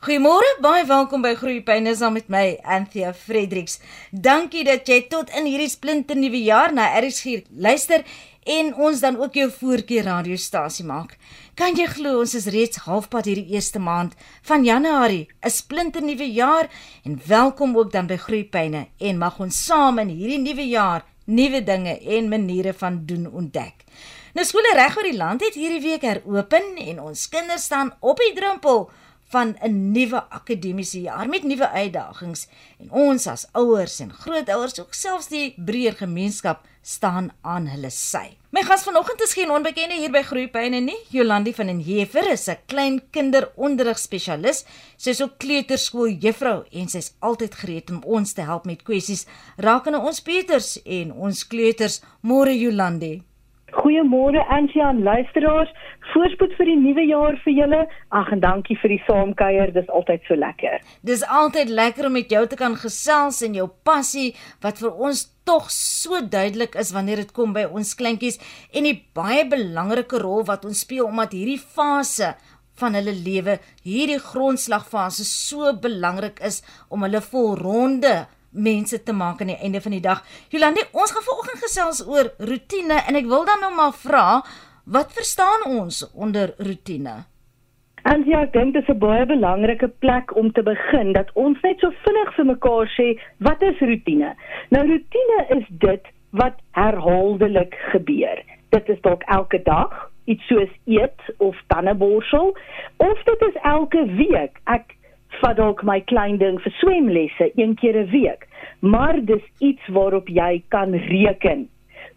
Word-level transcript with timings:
Goeiemôre, 0.00 0.48
baie 0.64 0.86
welkom 0.88 1.20
by 1.20 1.34
Groeipyne 1.36 1.92
saam 1.92 2.14
met 2.16 2.30
my 2.32 2.54
Anthea 2.64 3.10
Fredericks. 3.12 3.74
Dankie 4.10 4.62
dat 4.64 4.88
jy 4.88 5.02
tot 5.12 5.28
in 5.36 5.44
hierdie 5.44 5.68
splinte 5.68 6.14
nuwe 6.16 6.38
jaar 6.40 6.72
na 6.72 6.86
RSG 6.96 7.42
luister 7.52 8.06
en 8.48 8.70
ons 8.80 9.02
dan 9.04 9.18
ook 9.20 9.34
jou 9.36 9.50
voorkeur 9.52 10.06
radiostasie 10.08 10.86
maak. 10.88 11.18
Kan 11.52 11.76
jy 11.76 11.84
glo 11.92 12.22
ons 12.22 12.32
is 12.38 12.48
reeds 12.48 12.80
halfpad 12.86 13.28
hierdie 13.28 13.52
eerste 13.52 13.76
maand 13.76 14.16
van 14.48 14.64
Januarie, 14.64 15.28
'n 15.44 15.52
splinte 15.52 16.00
nuwe 16.00 16.32
jaar 16.32 16.70
en 17.04 17.20
welkom 17.26 17.76
ook 17.76 17.92
dan 17.92 18.06
by 18.06 18.16
Groeipyne 18.16 18.86
en 18.98 19.18
mag 19.18 19.38
ons 19.38 19.64
saam 19.66 19.98
in 19.98 20.08
hierdie 20.08 20.40
nuwe 20.40 20.64
jaar 20.64 21.04
nuwe 21.26 21.60
dinge 21.60 21.98
en 22.00 22.28
maniere 22.28 22.72
van 22.72 23.04
doen 23.04 23.28
ontdek. 23.28 23.84
Nou 24.32 24.46
skole 24.46 24.72
reg 24.74 24.96
oor 24.96 25.02
die 25.02 25.16
land 25.16 25.44
het 25.44 25.54
hierdie 25.54 25.82
week 25.82 26.02
heropen 26.02 26.76
en 26.78 27.00
ons 27.00 27.28
kinders 27.28 27.64
staan 27.64 27.92
op 28.00 28.16
die 28.16 28.32
drempel 28.32 28.88
van 29.30 29.54
'n 29.62 29.92
nuwe 29.92 30.20
akademiese 30.28 31.00
jaar 31.00 31.28
met 31.28 31.42
nuwe 31.42 31.68
uitdagings 31.68 32.48
en 32.78 32.90
ons 32.90 33.26
as 33.26 33.48
ouers 33.52 34.00
en 34.00 34.12
grootouers 34.12 34.80
ook 34.80 34.94
selfs 34.94 35.28
die 35.28 35.54
breër 35.56 35.94
gemeenskap 35.94 36.66
staan 36.82 37.30
aan 37.42 37.66
hulle 37.66 37.90
sy. 37.90 38.36
My 38.50 38.62
gas 38.62 38.82
vanoggend 38.82 39.20
is 39.20 39.34
geen 39.34 39.50
onbekende 39.50 39.94
hier 39.94 40.10
by 40.10 40.22
Groepyne 40.22 40.80
nie. 40.80 40.96
Jolandi 41.10 41.52
van 41.54 41.66
den 41.66 41.82
Heever 41.86 42.30
is 42.32 42.48
'n 42.48 42.58
klein 42.66 43.00
kinderonderrigspesialis. 43.10 44.64
Sy 44.96 45.10
is 45.10 45.22
ook 45.22 45.38
kleuterskool 45.38 46.08
juffrou 46.08 46.64
en 46.72 46.88
sy's 46.88 47.14
altyd 47.20 47.54
gereed 47.54 47.90
om 47.90 48.02
ons 48.04 48.32
te 48.32 48.40
help 48.40 48.64
met 48.64 48.82
kwessies 48.82 49.26
rakende 49.56 50.00
ons 50.00 50.20
peuters 50.20 50.82
en 50.82 51.12
ons 51.12 51.46
kleuters. 51.46 52.02
Môre 52.22 52.58
Jolandi. 52.58 53.22
Goeiemôre 53.70 54.42
Ansie 54.48 54.82
aan 54.82 55.02
luisteraars. 55.02 55.70
Voorspoed 56.10 56.54
vir 56.58 56.70
die 56.72 56.78
nuwe 56.80 57.04
jaar 57.06 57.36
vir 57.44 57.54
julle. 57.54 57.80
Ag 58.10 58.32
en 58.34 58.42
dankie 58.42 58.76
vir 58.82 58.94
die 58.94 59.02
saamkuier. 59.06 59.72
Dis 59.74 59.90
altyd 59.94 60.24
so 60.26 60.38
lekker. 60.38 60.80
Dis 61.06 61.22
altyd 61.22 61.70
lekker 61.70 62.08
om 62.08 62.16
met 62.18 62.32
jou 62.32 62.42
te 62.50 62.58
kan 62.58 62.74
gesels 62.78 63.42
en 63.46 63.54
jou 63.58 63.68
passie 63.86 64.32
wat 64.64 64.80
vir 64.82 64.90
ons 64.90 65.26
tog 65.48 65.70
so 65.74 66.20
duidelik 66.22 66.76
is 66.78 66.92
wanneer 66.94 67.22
dit 67.22 67.34
kom 67.34 67.54
by 67.56 67.66
ons 67.66 67.94
kleintjies 67.98 68.38
en 68.74 68.86
die 68.86 68.98
baie 69.16 69.44
belangrike 69.50 70.20
rol 70.22 70.44
wat 70.48 70.66
ons 70.68 70.82
speel 70.84 71.08
omdat 71.08 71.34
hierdie 71.34 71.60
fase 71.60 72.34
van 72.80 72.96
hulle 72.96 73.12
lewe, 73.12 73.58
hierdie 73.84 74.20
grondslagfase 74.22 75.26
so 75.28 75.72
belangrik 75.82 76.40
is 76.46 76.62
om 76.88 77.04
hulle 77.04 77.20
volronde 77.24 78.14
mense 78.50 78.98
te 79.06 79.14
maak 79.14 79.42
aan 79.42 79.52
die 79.52 79.60
einde 79.62 79.82
van 79.82 79.94
die 79.94 80.02
dag. 80.02 80.24
Jolande, 80.50 80.86
ons 80.92 81.12
gaan 81.14 81.26
vanoggend 81.26 81.62
gesels 81.62 82.02
oor 82.06 82.32
rotine 82.50 82.98
en 83.06 83.18
ek 83.20 83.28
wil 83.30 83.46
dan 83.46 83.62
nou 83.62 83.70
maar 83.76 83.94
vra, 83.94 84.24
wat 84.90 85.12
verstaan 85.12 85.62
ons 85.78 86.10
onder 86.14 86.54
rotine? 86.58 87.22
En 88.02 88.22
ja, 88.26 88.40
ek 88.46 88.52
dink 88.52 88.72
dit 88.74 88.82
is 88.82 88.94
'n 88.94 88.98
baie 88.98 89.26
belangrike 89.26 89.88
plek 89.88 90.36
om 90.36 90.52
te 90.52 90.62
begin 90.62 91.12
dat 91.12 91.30
ons 91.34 91.60
net 91.62 91.78
so 91.78 91.90
vinnig 92.04 92.34
vir 92.34 92.44
mekaar 92.44 92.86
sê, 92.98 93.20
wat 93.38 93.62
is 93.62 93.78
rotine? 93.80 94.34
Nou 94.70 94.82
rotine 94.88 95.40
is 95.58 95.66
dit 95.68 96.04
wat 96.30 96.56
herhaaldelik 96.70 97.74
gebeur. 97.92 98.42
Dit 98.68 98.88
is 98.88 99.00
dalk 99.00 99.22
elke 99.22 99.62
dag, 99.62 100.10
iets 100.24 100.46
soos 100.46 100.72
eet 100.86 101.20
of 101.38 101.56
tandeborsel, 101.66 102.56
of 102.96 103.22
dit 103.24 103.42
is 103.48 103.62
elke 103.62 104.04
week. 104.06 104.60
Ek 104.64 104.96
vat 105.40 105.56
dalk 105.56 105.82
my 105.82 106.00
klein 106.00 106.38
ding 106.38 106.60
vir 106.60 106.72
swemlesse 106.72 107.50
een 107.54 107.74
keer 107.74 107.96
'n 107.96 108.10
week, 108.10 108.48
maar 108.80 109.24
dis 109.24 109.44
iets 109.58 109.86
waarop 109.88 110.28
jy 110.28 110.62
kan 110.68 110.94
reken. 110.94 111.68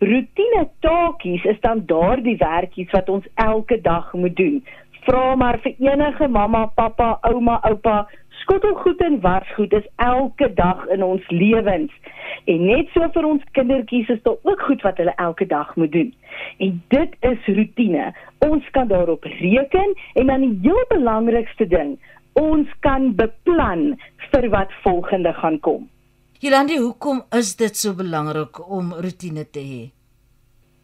Routine 0.03 0.67
taakies 0.79 1.43
is 1.43 1.59
dan 1.63 1.85
daardie 1.87 2.35
werkies 2.37 2.89
wat 2.91 3.09
ons 3.09 3.27
elke 3.39 3.77
dag 3.81 4.09
moet 4.13 4.35
doen. 4.35 4.57
Vra 5.05 5.35
maar 5.35 5.59
vir 5.63 5.77
enige 5.79 6.27
mamma, 6.27 6.65
pappa, 6.75 7.07
ouma, 7.29 7.61
oupa, 7.69 7.95
skottelgoed 8.41 8.99
en 9.07 9.21
wasgoed 9.23 9.73
is 9.79 9.87
elke 9.95 10.49
dag 10.57 10.83
in 10.95 11.03
ons 11.03 11.29
lewens. 11.29 11.93
En 12.51 12.65
net 12.65 12.91
so 12.91 13.07
vir 13.15 13.29
ons 13.29 13.47
kindertjies 13.55 14.11
is 14.17 14.21
daar 14.27 14.43
ook 14.43 14.67
goed 14.67 14.83
wat 14.83 14.99
hulle 14.99 15.15
elke 15.27 15.47
dag 15.47 15.71
moet 15.79 15.95
doen. 15.95 16.11
En 16.57 16.83
dit 16.97 17.15
is 17.31 17.49
routine. 17.55 18.11
Ons 18.49 18.69
kan 18.75 18.91
daarop 18.91 19.23
reken 19.23 19.95
en 20.19 20.27
dan 20.27 20.43
die 20.49 20.59
heel 20.67 20.83
belangrikste 20.91 21.67
ding, 21.67 21.95
ons 22.33 22.67
kan 22.83 23.13
beplan 23.15 23.93
vir 24.33 24.51
wat 24.51 24.79
volgende 24.83 25.33
gaan 25.39 25.59
kom. 25.59 25.87
Jolandi, 26.43 26.75
hoekom 26.75 27.21
is 27.39 27.53
dit 27.55 27.77
so 27.79 27.95
belangrik 27.95 28.57
om 28.77 28.89
rotine 29.03 29.45
te 29.55 29.61
hê? 29.63 29.83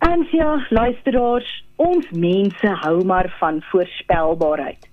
Ansia, 0.07 0.53
luisteraars, 0.71 1.49
ons 1.75 2.07
mense 2.15 2.71
hou 2.83 2.93
maar 3.09 3.27
van 3.41 3.59
voorspelbaarheid. 3.71 4.87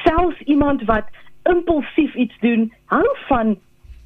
Selfs 0.00 0.42
iemand 0.50 0.82
wat 0.90 1.06
impulsief 1.46 2.18
iets 2.18 2.34
doen, 2.42 2.66
hou 2.90 3.04
van 3.28 3.54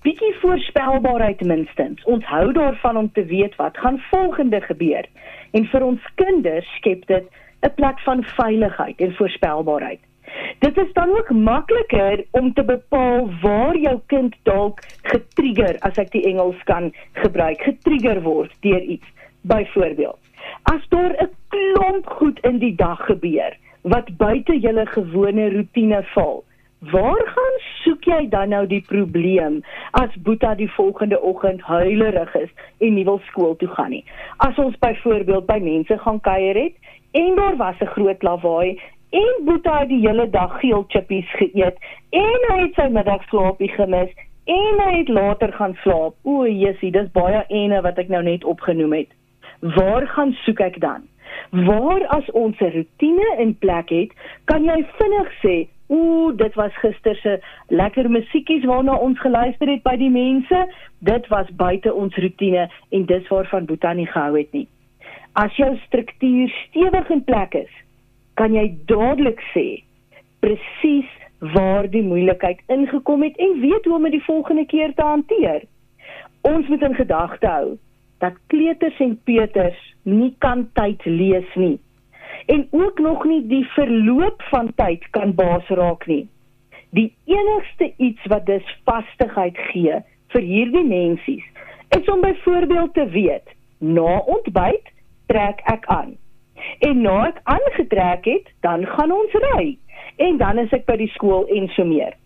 bietjie 0.05 0.35
voorspelbaarheid 0.43 1.41
minstens. 1.49 2.05
Ons 2.05 2.29
hou 2.29 2.45
daarvan 2.61 3.01
om 3.07 3.09
te 3.17 3.25
weet 3.33 3.57
wat 3.57 3.81
gaan 3.81 3.97
volgende 4.11 4.61
gebeur. 4.69 5.09
En 5.57 5.65
vir 5.73 5.89
ons 5.89 6.13
kinders 6.21 6.69
skep 6.77 7.09
dit 7.09 7.25
'n 7.65 7.75
plek 7.81 8.05
van 8.05 8.21
veiligheid 8.37 9.01
en 9.01 9.17
voorspelbaarheid. 9.17 10.05
Dit 10.59 10.79
is 10.79 10.93
dan 10.93 11.11
ook 11.11 11.31
makliker 11.31 12.25
om 12.31 12.53
te 12.55 12.65
bepaal 12.65 13.31
waar 13.41 13.77
jou 13.77 14.01
kind 14.07 14.37
dalk 14.43 14.81
getrigger, 15.03 15.77
as 15.81 15.99
ek 15.99 16.13
die 16.13 16.25
Engels 16.31 16.63
kan 16.65 16.93
gebruik, 17.13 17.63
getrigger 17.63 18.23
word 18.23 18.55
deur 18.61 18.83
iets. 18.83 19.07
Byvoorbeeld, 19.43 20.19
as 20.63 20.89
daar 20.89 21.15
'n 21.19 21.31
klomp 21.49 22.07
goed 22.07 22.39
in 22.41 22.59
die 22.59 22.75
dag 22.75 23.05
gebeur 23.07 23.57
wat 23.83 24.17
buite 24.17 24.59
julle 24.61 24.87
gewone 24.87 25.51
rotine 25.51 26.03
val, 26.15 26.45
waar 26.91 27.23
gaan 27.35 27.59
soek 27.83 28.05
jy 28.05 28.29
dan 28.29 28.49
nou 28.49 28.65
die 28.67 28.83
probleem 28.87 29.61
as 29.99 30.15
Boeta 30.27 30.55
die 30.59 30.71
volgende 30.71 31.21
oggend 31.23 31.61
huilerig 31.63 32.35
is 32.35 32.51
en 32.79 32.95
nie 32.95 33.05
wil 33.05 33.21
skool 33.29 33.55
toe 33.57 33.69
gaan 33.69 33.91
nie? 33.95 34.05
As 34.37 34.59
ons 34.59 34.79
byvoorbeeld 34.83 35.47
by 35.47 35.61
mense 35.63 35.99
gaan 35.99 36.21
kuier 36.21 36.59
het 36.59 36.75
en 37.13 37.37
daar 37.39 37.57
was 37.57 37.79
'n 37.81 37.95
groot 37.95 38.23
lawaai 38.23 38.81
en 39.13 39.45
Boeta 39.45 39.79
het 39.79 39.89
die 39.89 40.01
hele 40.07 40.29
dag 40.31 40.59
geel 40.61 40.85
chippies 40.89 41.29
geëet 41.37 41.77
en 42.17 42.47
hy 42.49 42.59
het 42.63 42.79
sy 42.79 42.89
middagslaapie 42.93 43.69
gemis 43.77 44.13
en 44.51 44.81
hy 44.81 44.93
het 44.99 45.09
later 45.13 45.53
gaan 45.53 45.75
slaap. 45.83 46.17
O, 46.23 46.47
Jessie, 46.49 46.91
dis 46.91 47.11
baie 47.15 47.45
ene 47.49 47.83
wat 47.85 48.01
ek 48.01 48.09
nou 48.13 48.23
net 48.27 48.45
opgenoem 48.49 48.97
het. 48.97 49.11
Waar 49.77 50.07
gaan 50.17 50.33
soek 50.43 50.63
ek 50.65 50.81
dan? 50.83 51.05
Waar 51.69 52.07
as 52.17 52.31
ons 52.33 52.57
'n 52.61 52.73
rotine 52.75 53.29
in 53.39 53.55
plek 53.59 53.91
het, 53.91 54.11
kan 54.45 54.65
jy 54.65 54.85
vinnig 54.99 55.31
sê, 55.45 55.69
"O, 55.89 56.33
dit 56.33 56.55
was 56.55 56.73
gister 56.81 57.17
se 57.17 57.41
lekker 57.69 58.11
musiekies 58.11 58.65
waarna 58.65 58.97
ons 58.97 59.21
geluister 59.21 59.69
het 59.69 59.83
by 59.83 59.97
die 59.97 60.11
mense. 60.11 60.67
Dit 60.99 61.29
was 61.29 61.47
buite 61.57 61.95
ons 61.95 62.17
rotine 62.17 62.71
en 62.91 63.05
dis 63.07 63.29
waarvan 63.29 63.67
Boeta 63.67 63.93
nie 63.93 64.07
gehou 64.07 64.39
het 64.39 64.53
nie." 64.53 64.69
As 65.33 65.57
jou 65.57 65.77
struktuur 65.87 66.49
stewig 66.49 67.11
in 67.11 67.25
plek 67.25 67.55
is, 67.55 67.71
kan 68.35 68.55
jy 68.57 68.67
dadelik 68.91 69.41
sê 69.53 69.83
presies 70.43 71.11
waar 71.55 71.89
die 71.91 72.03
moeilikheid 72.07 72.61
ingekom 72.71 73.23
het 73.27 73.37
en 73.37 73.61
weet 73.61 73.85
hoe 73.85 73.95
om 73.97 74.03
dit 74.09 74.17
die 74.19 74.27
volgende 74.27 74.65
keer 74.67 74.95
te 74.95 75.03
hanteer. 75.03 75.65
Ons 76.47 76.69
moet 76.69 76.83
in 76.83 76.95
gedagte 76.95 77.47
hou 77.47 77.79
dat 78.23 78.39
kleuters 78.47 78.99
en 79.03 79.17
peuters 79.25 79.81
nie 80.03 80.35
kan 80.39 80.69
tyd 80.79 81.05
lees 81.05 81.55
nie 81.55 81.79
en 82.47 82.67
ook 82.71 82.99
nog 82.99 83.25
nie 83.25 83.43
die 83.47 83.65
verloop 83.75 84.43
van 84.51 84.73
tyd 84.75 85.05
kan 85.11 85.35
baas 85.35 85.69
raak 85.69 86.07
nie. 86.07 86.25
Die 86.91 87.13
enigste 87.25 87.93
iets 87.97 88.25
wat 88.31 88.47
dus 88.47 88.67
vastigheid 88.85 89.59
gee 89.71 90.01
vir 90.35 90.47
hierdie 90.49 90.85
mensies 90.87 91.45
is 91.97 92.09
om 92.11 92.21
byvoorbeeld 92.21 92.95
te 92.95 93.07
weet 93.15 93.55
na 93.79 94.19
ontbyt 94.35 94.91
trek 95.31 95.63
ek 95.71 95.87
aan 95.87 96.17
En 96.89 97.03
nou 97.03 97.19
ek 97.27 97.41
aangetrek 97.45 98.25
het, 98.25 98.51
dan 98.61 98.87
gaan 98.87 99.13
ons 99.13 99.39
ry. 99.51 99.77
En 100.17 100.37
dan 100.37 100.59
is 100.59 100.73
ek 100.73 100.87
by 100.87 100.97
die 101.01 101.13
skool 101.15 101.47
en 101.53 101.69
so 101.77 101.85
meer. 101.89 102.17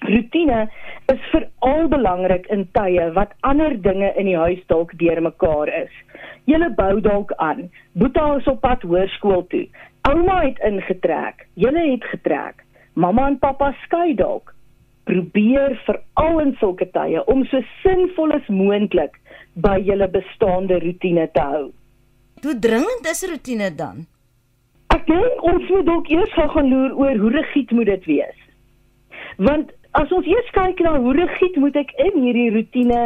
Rutine 0.00 0.68
is 1.12 1.24
veral 1.32 1.88
belangrik 1.92 2.46
in 2.54 2.64
tye 2.72 3.10
wat 3.16 3.34
ander 3.44 3.74
dinge 3.84 4.08
in 4.16 4.30
die 4.30 4.38
huis 4.38 4.62
dalk 4.72 4.94
deurmekaar 5.00 5.68
is. 5.82 5.92
Julle 6.48 6.70
bou 6.76 7.00
dalk 7.04 7.34
aan. 7.36 7.66
Boeta 7.92 8.24
is 8.38 8.48
op 8.48 8.62
pad 8.64 8.82
hoërskool 8.82 9.44
toe. 9.52 9.66
Ouma 10.08 10.40
het 10.46 10.62
ingetrek. 10.64 11.44
Julle 11.54 11.84
het 11.90 12.06
getrek. 12.14 12.64
Mamma 12.94 13.26
en 13.28 13.38
pappa 13.38 13.74
skei 13.84 14.14
dalk. 14.16 14.54
Probeer 15.04 15.76
veral 15.84 16.40
in 16.46 16.56
sulke 16.60 16.88
tye 16.96 17.20
om 17.28 17.44
so 17.50 17.60
sinvol 17.82 18.32
as 18.32 18.48
moontlik 18.48 19.20
by 19.60 19.76
julle 19.84 20.08
bestaande 20.08 20.80
rutine 20.80 21.28
te 21.34 21.44
hou. 21.44 21.68
Hoe 22.42 22.58
dringend 22.58 23.06
is 23.10 23.20
rotine 23.28 23.74
dan? 23.76 24.06
Ek 24.94 25.02
dink 25.06 25.42
ons 25.44 25.66
moet 25.68 25.84
dalk 25.84 26.06
eers 26.08 26.32
gaan 26.54 26.70
loer 26.72 26.94
oor 26.96 27.18
hoe 27.20 27.32
regiet 27.34 27.70
moet 27.76 27.90
dit 27.90 28.06
wees. 28.08 28.38
Want 29.36 29.74
as 30.00 30.12
ons 30.16 30.26
eers 30.26 30.48
kyk 30.56 30.80
na 30.86 30.94
hoe 31.04 31.12
regiet 31.18 31.58
moet 31.60 31.76
ek 31.76 31.92
in 32.00 32.16
hierdie 32.24 32.48
rotine 32.54 33.02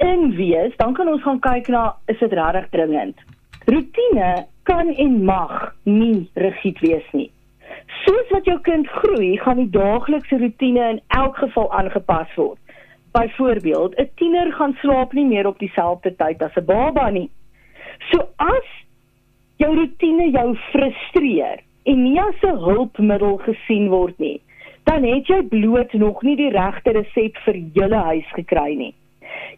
in 0.00 0.24
wees, 0.38 0.72
dan 0.80 0.96
kan 0.96 1.10
ons 1.12 1.22
gaan 1.26 1.40
kyk 1.44 1.68
na 1.74 1.82
is 2.08 2.20
dit 2.22 2.32
regtig 2.40 2.70
dringend. 2.72 3.20
Rotine 3.68 4.30
kan 4.70 4.88
en 4.88 5.20
mag 5.28 5.54
nie 5.84 6.24
regiet 6.40 6.80
wees 6.80 7.04
nie. 7.12 7.28
Soos 8.06 8.32
wat 8.32 8.48
jou 8.48 8.56
kind 8.64 8.88
groei, 9.02 9.34
gaan 9.44 9.60
die 9.60 9.72
daaglikse 9.74 10.40
rotine 10.40 10.92
in 10.96 11.02
elk 11.16 11.36
geval 11.44 11.68
aangepas 11.76 12.32
word. 12.40 12.60
Byvoorbeeld, 13.12 14.00
'n 14.00 14.10
tiener 14.16 14.52
gaan 14.52 14.76
slaap 14.80 15.12
nie 15.12 15.28
meer 15.28 15.46
op 15.46 15.58
dieselfde 15.58 16.16
tyd 16.16 16.42
as 16.42 16.56
'n 16.56 16.64
baba 16.64 17.10
nie. 17.10 17.28
So 18.10 18.28
as 18.36 18.68
jou 19.58 19.74
rotine 19.74 20.30
jou 20.30 20.54
frustreer 20.70 21.62
en 21.84 22.02
nie 22.02 22.20
as 22.20 22.42
'n 22.42 22.58
hulpmiddel 22.64 23.38
gesien 23.46 23.88
word 23.88 24.18
nie, 24.18 24.40
dan 24.84 25.04
het 25.04 25.26
jy 25.26 25.42
bloot 25.48 25.92
nog 25.92 26.22
nie 26.22 26.36
die 26.36 26.50
regte 26.50 26.92
resep 26.92 27.36
vir 27.44 27.56
julle 27.76 28.00
huis 28.10 28.28
gekry 28.32 28.74
nie. 28.74 28.94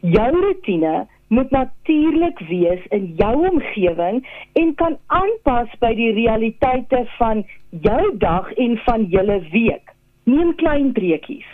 Jou 0.00 0.30
rotine 0.40 1.06
moet 1.30 1.50
natuurlik 1.50 2.38
wees 2.48 2.86
in 2.90 3.12
jou 3.16 3.48
omgewing 3.48 4.26
en 4.52 4.74
kan 4.74 4.96
aanpas 5.06 5.70
by 5.78 5.92
die 5.94 6.12
realiteite 6.12 7.04
van 7.18 7.44
jou 7.70 8.16
dag 8.18 8.52
en 8.52 8.78
van 8.86 9.04
julle 9.12 9.38
week. 9.52 9.94
Neem 10.24 10.54
klein 10.54 10.92
breekies. 10.92 11.46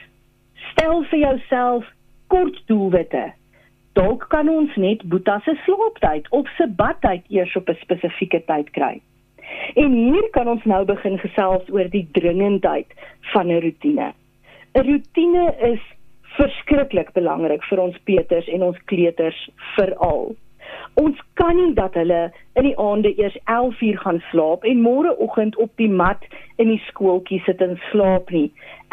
Stel 0.71 1.05
vir 1.11 1.19
jouself 1.19 1.85
kort 2.33 2.63
doelwitte. 2.67 3.33
Dalk 3.97 4.27
kan 4.29 4.49
ons 4.53 4.75
net 4.77 5.01
Boeta 5.09 5.39
se 5.45 5.55
slaaptyd 5.65 6.27
of 6.37 6.49
se 6.59 6.67
badtyd 6.79 7.25
eers 7.33 7.57
op 7.57 7.69
'n 7.73 7.79
spesifieke 7.81 8.43
tyd 8.45 8.71
kry. 8.71 9.01
En 9.75 9.93
hier 9.93 10.29
kan 10.31 10.49
ons 10.49 10.65
nou 10.65 10.85
begin 10.85 11.19
gesels 11.19 11.71
oor 11.73 11.89
die 11.89 12.09
dringendheid 12.13 12.93
van 13.33 13.49
'n 13.49 13.61
roetine. 13.61 14.13
'n 14.75 14.85
Roetine 14.89 15.55
is 15.73 15.81
verskriklik 16.37 17.13
belangrik 17.13 17.65
vir 17.65 17.81
ons 17.81 17.97
Peters 18.05 18.49
en 18.49 18.63
ons 18.63 18.85
kleuters 18.85 19.49
veral. 19.77 20.37
Ons 20.97 21.19
kan 21.37 21.53
nie 21.57 21.75
dat 21.77 21.93
hulle 21.99 22.31
in 22.57 22.65
die 22.65 22.77
aande 22.81 23.11
eers 23.21 23.35
11 23.45 23.81
uur 23.85 23.99
gaan 24.01 24.21
slaap 24.31 24.63
en 24.65 24.79
môreoggend 24.81 25.57
op 25.61 25.69
die 25.77 25.91
mat 25.93 26.23
in 26.57 26.71
die 26.73 26.81
skooltjie 26.87 27.43
sit 27.45 27.61
en 27.61 27.77
slaap 27.91 28.33
nie. 28.33 28.47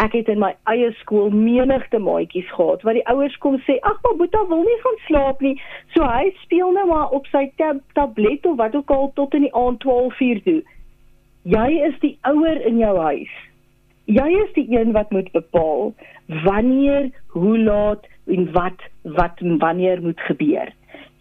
Ek 0.03 0.11
het 0.17 0.27
in 0.33 0.41
my 0.43 0.49
eie 0.67 0.89
skool 0.99 1.31
menigte 1.31 2.01
maatjies 2.03 2.49
gehad 2.57 2.83
wat 2.83 2.99
die 2.99 3.05
ouers 3.13 3.37
kom 3.45 3.55
sê: 3.63 3.77
"Ag, 3.87 4.01
maar 4.03 4.19
Boeta 4.19 4.43
wil 4.51 4.67
nie 4.67 4.77
gaan 4.83 4.99
slaap 5.05 5.41
nie." 5.47 5.55
So 5.95 6.03
hy 6.03 6.33
speel 6.41 6.75
nou 6.75 6.85
maar 6.91 7.15
op 7.15 7.31
sy 7.31 7.45
tab 7.55 7.79
tablet 7.93 8.45
of 8.51 8.59
wat 8.59 8.75
ook 8.75 8.91
al 8.91 9.11
tot 9.15 9.33
in 9.33 9.47
die 9.47 9.55
aand 9.55 9.79
12 9.79 10.19
uur 10.19 10.43
toe. 10.43 10.61
Jy 11.43 11.69
is 11.87 11.99
die 11.99 12.17
ouer 12.21 12.65
in 12.65 12.83
jou 12.83 12.97
huis. 12.99 13.31
Jy 14.05 14.29
is 14.43 14.53
die 14.53 14.67
een 14.75 14.91
wat 14.91 15.11
moet 15.11 15.31
bepaal 15.31 15.93
wanneer, 16.43 17.11
hoe 17.27 17.57
laat 17.59 18.07
en 18.27 18.51
wat 18.51 18.89
wat 19.01 19.39
wanneer 19.39 20.01
moet 20.01 20.19
gebeur. 20.19 20.73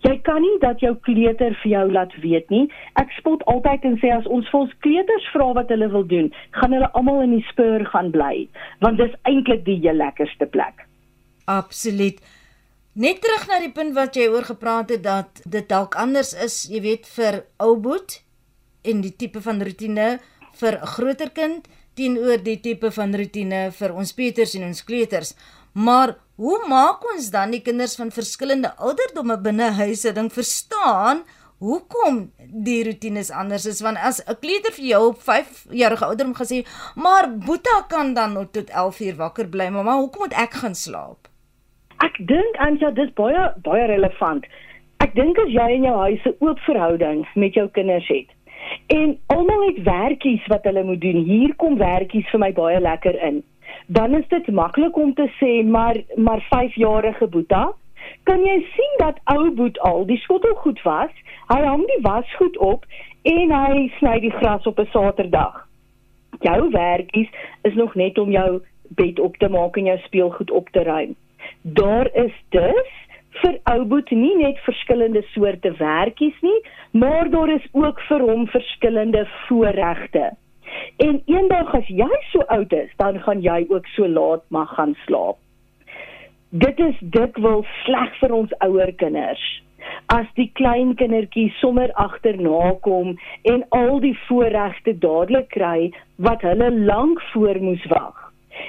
Jy 0.03 0.17
kan 0.27 0.43
nie 0.43 0.59
dat 0.63 0.81
jou 0.83 0.97
kleuter 1.07 1.55
vir 1.63 1.71
jou 1.71 1.85
laat 1.93 2.15
weet 2.23 2.51
nie. 2.51 2.65
Ek 2.99 3.11
spot 3.19 3.45
altyd 3.51 3.85
en 3.87 3.99
sê 4.03 4.11
as 4.11 4.27
ons 4.27 4.49
vir 4.51 4.61
ons 4.61 4.77
kleuters 4.83 5.29
vra 5.35 5.53
wat 5.59 5.71
hulle 5.71 5.89
wil 5.93 6.07
doen, 6.11 6.31
gaan 6.59 6.75
hulle 6.75 6.91
almal 6.99 7.23
in 7.23 7.37
die 7.37 7.45
spur 7.51 7.85
gaan 7.93 8.11
bly, 8.15 8.49
want 8.83 8.99
dis 8.99 9.15
eintlik 9.31 9.63
die 9.69 9.79
heel 9.85 10.01
lekkerste 10.03 10.49
plek. 10.51 10.87
Absoluut. 11.47 12.19
Net 12.95 13.23
terug 13.25 13.47
na 13.49 13.61
die 13.63 13.73
punt 13.73 13.95
wat 13.97 14.19
jy 14.19 14.27
oor 14.29 14.45
gepraat 14.45 14.91
het 14.93 15.05
dat 15.07 15.41
dit 15.49 15.69
dalk 15.71 15.95
anders 15.97 16.35
is, 16.35 16.67
jy 16.69 16.83
weet 16.85 17.07
vir 17.15 17.45
ou 17.63 17.77
boet 17.81 18.19
en 18.85 19.01
die 19.01 19.15
tipe 19.17 19.41
van 19.41 19.63
rotine 19.63 20.19
vir 20.61 20.75
'n 20.77 20.91
groter 20.97 21.31
kind 21.31 21.69
teenoor 21.97 22.43
die 22.43 22.59
tipe 22.61 22.91
van 22.91 23.15
rotine 23.15 23.71
vir 23.71 23.95
ons 23.95 24.13
Peters 24.13 24.55
en 24.55 24.65
ons 24.65 24.85
kleuters. 24.85 25.35
Maar 25.73 26.17
hoe 26.43 26.59
maak 26.69 27.05
ons 27.13 27.31
dan 27.31 27.53
die 27.55 27.63
kinders 27.63 27.95
van 28.01 28.11
verskillende 28.11 28.73
ouderdomme 28.89 29.37
binne 29.45 29.69
huise 29.79 30.13
ding 30.17 30.31
verstaan 30.35 31.23
hoekom 31.63 32.19
die 32.67 32.81
rotines 32.89 33.31
anders 33.43 33.67
is 33.73 33.83
want 33.87 34.01
as 34.09 34.19
'n 34.27 34.39
kleuter 34.43 34.75
vir 34.79 34.87
jou 34.93 35.03
op 35.11 35.21
5 35.29 35.67
jarige 35.83 36.05
ouderdom 36.05 36.35
gesê, 36.35 36.59
maar 36.97 37.31
Boeta 37.47 37.77
kan 37.89 38.15
dan 38.15 38.35
tot 38.51 38.71
11 38.71 39.01
uur 39.01 39.17
wakker 39.17 39.49
bly, 39.49 39.69
mamma, 39.69 39.95
hoekom 40.01 40.23
moet 40.27 40.39
ek 40.47 40.53
gaan 40.63 40.75
slaap? 40.75 41.29
Ek 42.05 42.19
dink 42.27 42.57
Anja, 42.59 42.91
dis 42.91 43.15
baie 43.15 43.43
baie 43.63 43.87
relevant. 43.87 44.45
Ek 44.99 45.15
dink 45.15 45.39
as 45.39 45.53
jy 45.59 45.69
in 45.77 45.85
jou 45.85 45.97
huis 45.99 46.23
'n 46.27 46.37
oop 46.41 46.59
verhouding 46.59 47.27
met 47.35 47.55
jou 47.55 47.69
kinders 47.69 48.09
het, 48.09 48.29
En 48.87 49.19
almal 49.27 49.67
het 49.67 49.83
werkies 49.83 50.47
wat 50.47 50.65
hulle 50.65 50.85
moet 50.85 51.01
doen. 51.01 51.25
Hier 51.25 51.55
kom 51.57 51.79
werkies 51.79 52.29
vir 52.31 52.41
my 52.41 52.53
baie 52.53 52.81
lekker 52.81 53.19
in. 53.23 53.43
Dan 53.93 54.15
is 54.15 54.29
dit 54.29 54.47
maklik 54.49 54.97
om 54.97 55.15
te 55.15 55.29
sê 55.39 55.65
maar 55.65 55.97
maar 56.15 56.41
5-jarige 56.49 57.27
Boeta, 57.27 57.73
kan 58.23 58.45
jy 58.45 58.59
sien 58.75 58.95
dat 58.97 59.19
ou 59.25 59.51
Boet 59.55 59.79
al 59.81 60.07
die 60.07 60.17
skottel 60.23 60.55
goed 60.65 60.81
was? 60.83 61.13
Hy 61.51 61.61
hang 61.65 61.83
die 61.91 62.01
wasgoed 62.07 62.57
op 62.57 62.87
en 63.29 63.53
hy 63.53 63.87
sny 63.99 64.15
die 64.25 64.33
gras 64.39 64.67
op 64.71 64.81
'n 64.81 64.89
Saterdag. 64.95 65.67
Jou 66.41 66.71
werkies 66.71 67.29
is 67.63 67.75
nog 67.75 67.95
net 67.95 68.19
om 68.19 68.31
jou 68.31 68.63
bed 68.89 69.21
op 69.21 69.37
te 69.37 69.49
maak 69.49 69.77
en 69.77 69.85
jou 69.85 69.99
speelgoed 69.99 70.51
op 70.51 70.69
te 70.69 70.83
ruim. 70.83 71.15
Daar 71.63 72.09
is 72.15 72.33
dus 72.49 72.93
vir 73.43 73.59
Ouboet 73.63 74.11
nie 74.11 74.37
net 74.37 74.59
verskillende 74.65 75.23
soorte 75.35 75.73
werkies 75.79 76.41
nie, 76.41 76.61
maar 76.91 77.31
daar 77.31 77.49
is 77.49 77.69
ook 77.73 78.01
vir 78.01 78.21
hom 78.21 78.47
verskillende 78.47 79.29
voorregte. 79.49 80.31
En 80.97 81.23
eendag 81.27 81.75
as 81.75 81.89
jy 81.89 82.11
so 82.31 82.45
oud 82.55 82.73
is, 82.73 82.91
dan 82.97 83.19
gaan 83.25 83.43
jy 83.43 83.67
ook 83.69 83.87
so 83.97 84.09
laat 84.09 84.45
mag 84.49 84.75
gaan 84.75 84.95
slaap. 85.07 85.37
Dit 86.51 86.79
is 86.79 86.97
dikwels 87.01 87.69
sleg 87.85 88.17
vir 88.21 88.33
ons 88.37 88.51
ouer 88.61 88.93
kinders. 89.01 89.45
As 90.13 90.27
die 90.37 90.51
klein 90.55 90.95
kindertjie 91.01 91.49
sommer 91.61 91.91
agterna 91.99 92.75
kom 92.87 93.17
en 93.49 93.65
al 93.71 94.01
die 94.05 94.17
voorregte 94.27 94.93
dadelik 95.05 95.49
kry 95.57 95.91
wat 96.17 96.45
hulle 96.47 96.69
lank 96.71 97.23
voor 97.33 97.61
moes 97.61 97.87
wag. 97.91 98.19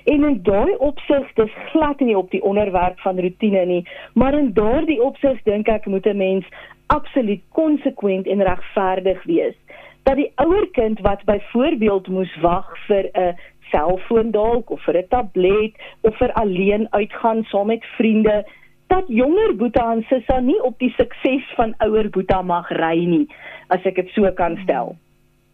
En 0.06 0.24
in 0.24 0.40
daai 0.48 0.76
opsig 0.80 1.28
dis 1.36 1.52
glad 1.72 2.00
nie 2.00 2.18
op 2.18 2.32
die 2.32 2.44
onderwerp 2.44 3.00
van 3.00 3.20
rotine 3.20 3.66
nie, 3.66 3.84
maar 4.14 4.34
in 4.34 4.54
daardie 4.54 5.02
opsig 5.04 5.44
dink 5.44 5.68
ek 5.68 5.86
moet 5.86 6.08
'n 6.08 6.18
mens 6.18 6.46
absoluut 6.88 7.44
konsekwent 7.52 8.28
en 8.28 8.44
regverdig 8.44 9.24
wees. 9.24 9.56
Dat 10.04 10.16
die 10.16 10.32
ouer 10.36 10.68
kind 10.72 11.00
wat 11.00 11.24
byvoorbeeld 11.26 12.08
moes 12.08 12.36
wag 12.42 12.68
vir 12.88 13.10
'n 13.14 13.38
selfoon 13.72 14.32
dalk 14.32 14.70
of 14.70 14.84
vir 14.84 14.98
'n 14.98 15.08
tablet 15.10 15.74
of 16.02 16.18
vir 16.18 16.32
alleen 16.34 16.88
uitgaan 16.92 17.44
saam 17.44 17.68
met 17.68 17.86
vriende, 17.98 18.46
dat 18.88 19.04
jonger 19.08 19.56
Boeta 19.56 19.92
en 19.92 20.06
Sissa 20.10 20.40
nie 20.40 20.60
op 20.64 20.80
die 20.80 20.94
sukses 20.98 21.46
van 21.56 21.74
ouer 21.78 22.10
Boeta 22.10 22.42
mag 22.42 22.70
ry 22.70 23.06
nie, 23.06 23.28
as 23.68 23.86
ek 23.86 23.96
dit 23.96 24.10
so 24.16 24.32
kan 24.32 24.58
stel. 24.64 24.96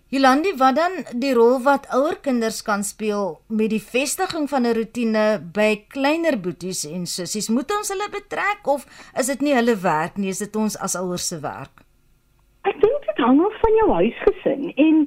Jolandi, 0.09 0.55
wat 0.57 0.73
dan 0.75 0.95
die 1.21 1.35
rol 1.37 1.59
wat 1.61 1.85
ouer 1.93 2.15
kinders 2.25 2.63
kan 2.65 2.81
speel 2.83 3.35
met 3.47 3.69
die 3.69 3.81
vestiging 3.81 4.47
van 4.49 4.65
'n 4.65 4.73
rotine 4.73 5.25
by 5.53 5.85
kleiner 5.87 6.39
boeties 6.39 6.81
en 6.89 7.05
sissies? 7.05 7.49
Moet 7.49 7.69
ons 7.77 7.89
hulle 7.93 8.09
betrek 8.09 8.65
of 8.67 8.87
is 9.19 9.27
dit 9.27 9.41
nie 9.41 9.53
hulle 9.53 9.75
werk 9.77 10.17
nie, 10.17 10.29
is 10.29 10.41
dit 10.41 10.55
ons 10.55 10.77
as 10.77 10.95
ouers 10.95 11.27
se 11.27 11.39
werk? 11.39 11.78
Dit 13.19 13.27
hang 13.27 13.41
af 13.45 13.55
van 13.59 13.73
jou 13.75 13.91
huisgesin 13.91 14.71
en 14.75 14.99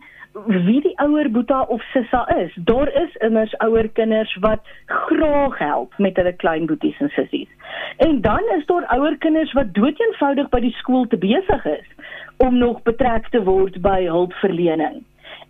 wie 0.64 0.80
die 0.84 0.92
ouer 1.00 1.30
boeta 1.32 1.62
of 1.72 1.82
sissa 1.92 2.26
is. 2.36 2.52
Daar 2.68 2.90
is 3.02 3.14
immers 3.24 3.54
ouer 3.64 3.86
kinders 3.88 4.34
wat 4.44 4.60
graag 4.86 5.56
help 5.58 5.94
met 5.96 6.16
hulle 6.20 6.32
klein 6.42 6.66
boeties 6.66 6.98
en 7.00 7.08
sissies. 7.08 7.48
En 7.96 8.20
dan 8.20 8.50
is 8.56 8.66
daar 8.66 8.84
ouer 8.96 9.16
kinders 9.16 9.52
wat 9.56 9.72
doeteenvoudig 9.78 10.50
by 10.52 10.60
die 10.60 10.74
skool 10.80 11.06
te 11.08 11.16
besig 11.16 11.64
is 11.64 11.88
om 12.36 12.58
nog 12.58 12.82
betrek 12.82 13.30
te 13.32 13.40
word 13.48 13.80
by 13.80 14.02
hulpverlening. 14.04 15.00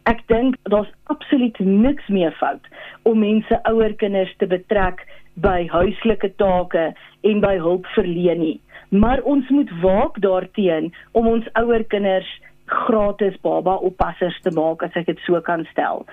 Ek 0.07 0.23
dink 0.31 0.55
daar's 0.71 0.95
absoluut 1.11 1.59
niks 1.59 2.07
meer 2.07 2.31
fout 2.39 2.71
om 3.03 3.19
mense 3.27 3.59
ouer 3.73 3.99
kinders 3.99 4.37
te 4.39 4.47
betrek 4.47 5.03
by 5.35 5.67
huislike 5.67 6.31
take 6.39 6.93
en 7.27 7.43
by 7.43 7.57
hulpverlening. 7.59 8.63
Maar 8.95 9.27
ons 9.27 9.51
moet 9.51 9.71
waak 9.83 10.23
daarteenoor 10.23 10.95
om 11.19 11.27
ons 11.35 11.53
ouer 11.59 11.83
kinders 11.91 12.31
gratis 12.67 13.35
baba 13.43 13.75
oppassers 13.75 14.39
te 14.43 14.51
maak 14.51 14.83
as 14.83 14.95
ek 14.95 15.07
dit 15.07 15.19
so 15.27 15.41
kan 15.41 15.67
stel. 15.71 16.07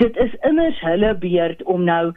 Dit 0.00 0.16
is 0.16 0.34
immers 0.48 0.80
hulle 0.80 1.14
beurt 1.14 1.62
om 1.62 1.84
nou 1.84 2.12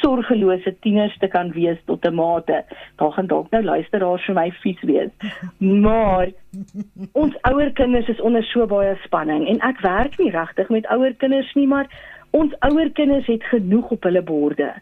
sorgelose 0.00 0.72
tieners 0.84 1.16
te 1.18 1.28
kan 1.28 1.50
wees 1.52 1.78
tot 1.86 2.04
'n 2.04 2.14
mate. 2.14 2.64
Daar 2.96 3.12
gaan 3.12 3.26
dalk 3.26 3.50
nou 3.50 3.62
luisteraars 3.62 4.24
vir 4.24 4.34
my 4.34 4.50
vies 4.62 4.80
wees. 4.80 5.10
Maar 5.58 6.28
ons 7.12 7.34
ouer 7.42 7.72
kinders 7.72 8.08
is 8.08 8.20
onder 8.20 8.44
so 8.44 8.66
baie 8.66 8.96
spanning 9.04 9.48
en 9.48 9.60
ek 9.60 9.80
werk 9.80 10.18
nie 10.18 10.30
regtig 10.30 10.68
met 10.68 10.86
ouer 10.86 11.14
kinders 11.14 11.54
nie, 11.54 11.66
maar 11.66 11.86
ons 12.30 12.54
ouer 12.60 12.90
kinders 12.90 13.26
het 13.26 13.44
genoeg 13.44 13.90
op 13.90 14.02
hulle 14.02 14.22
borde 14.22 14.72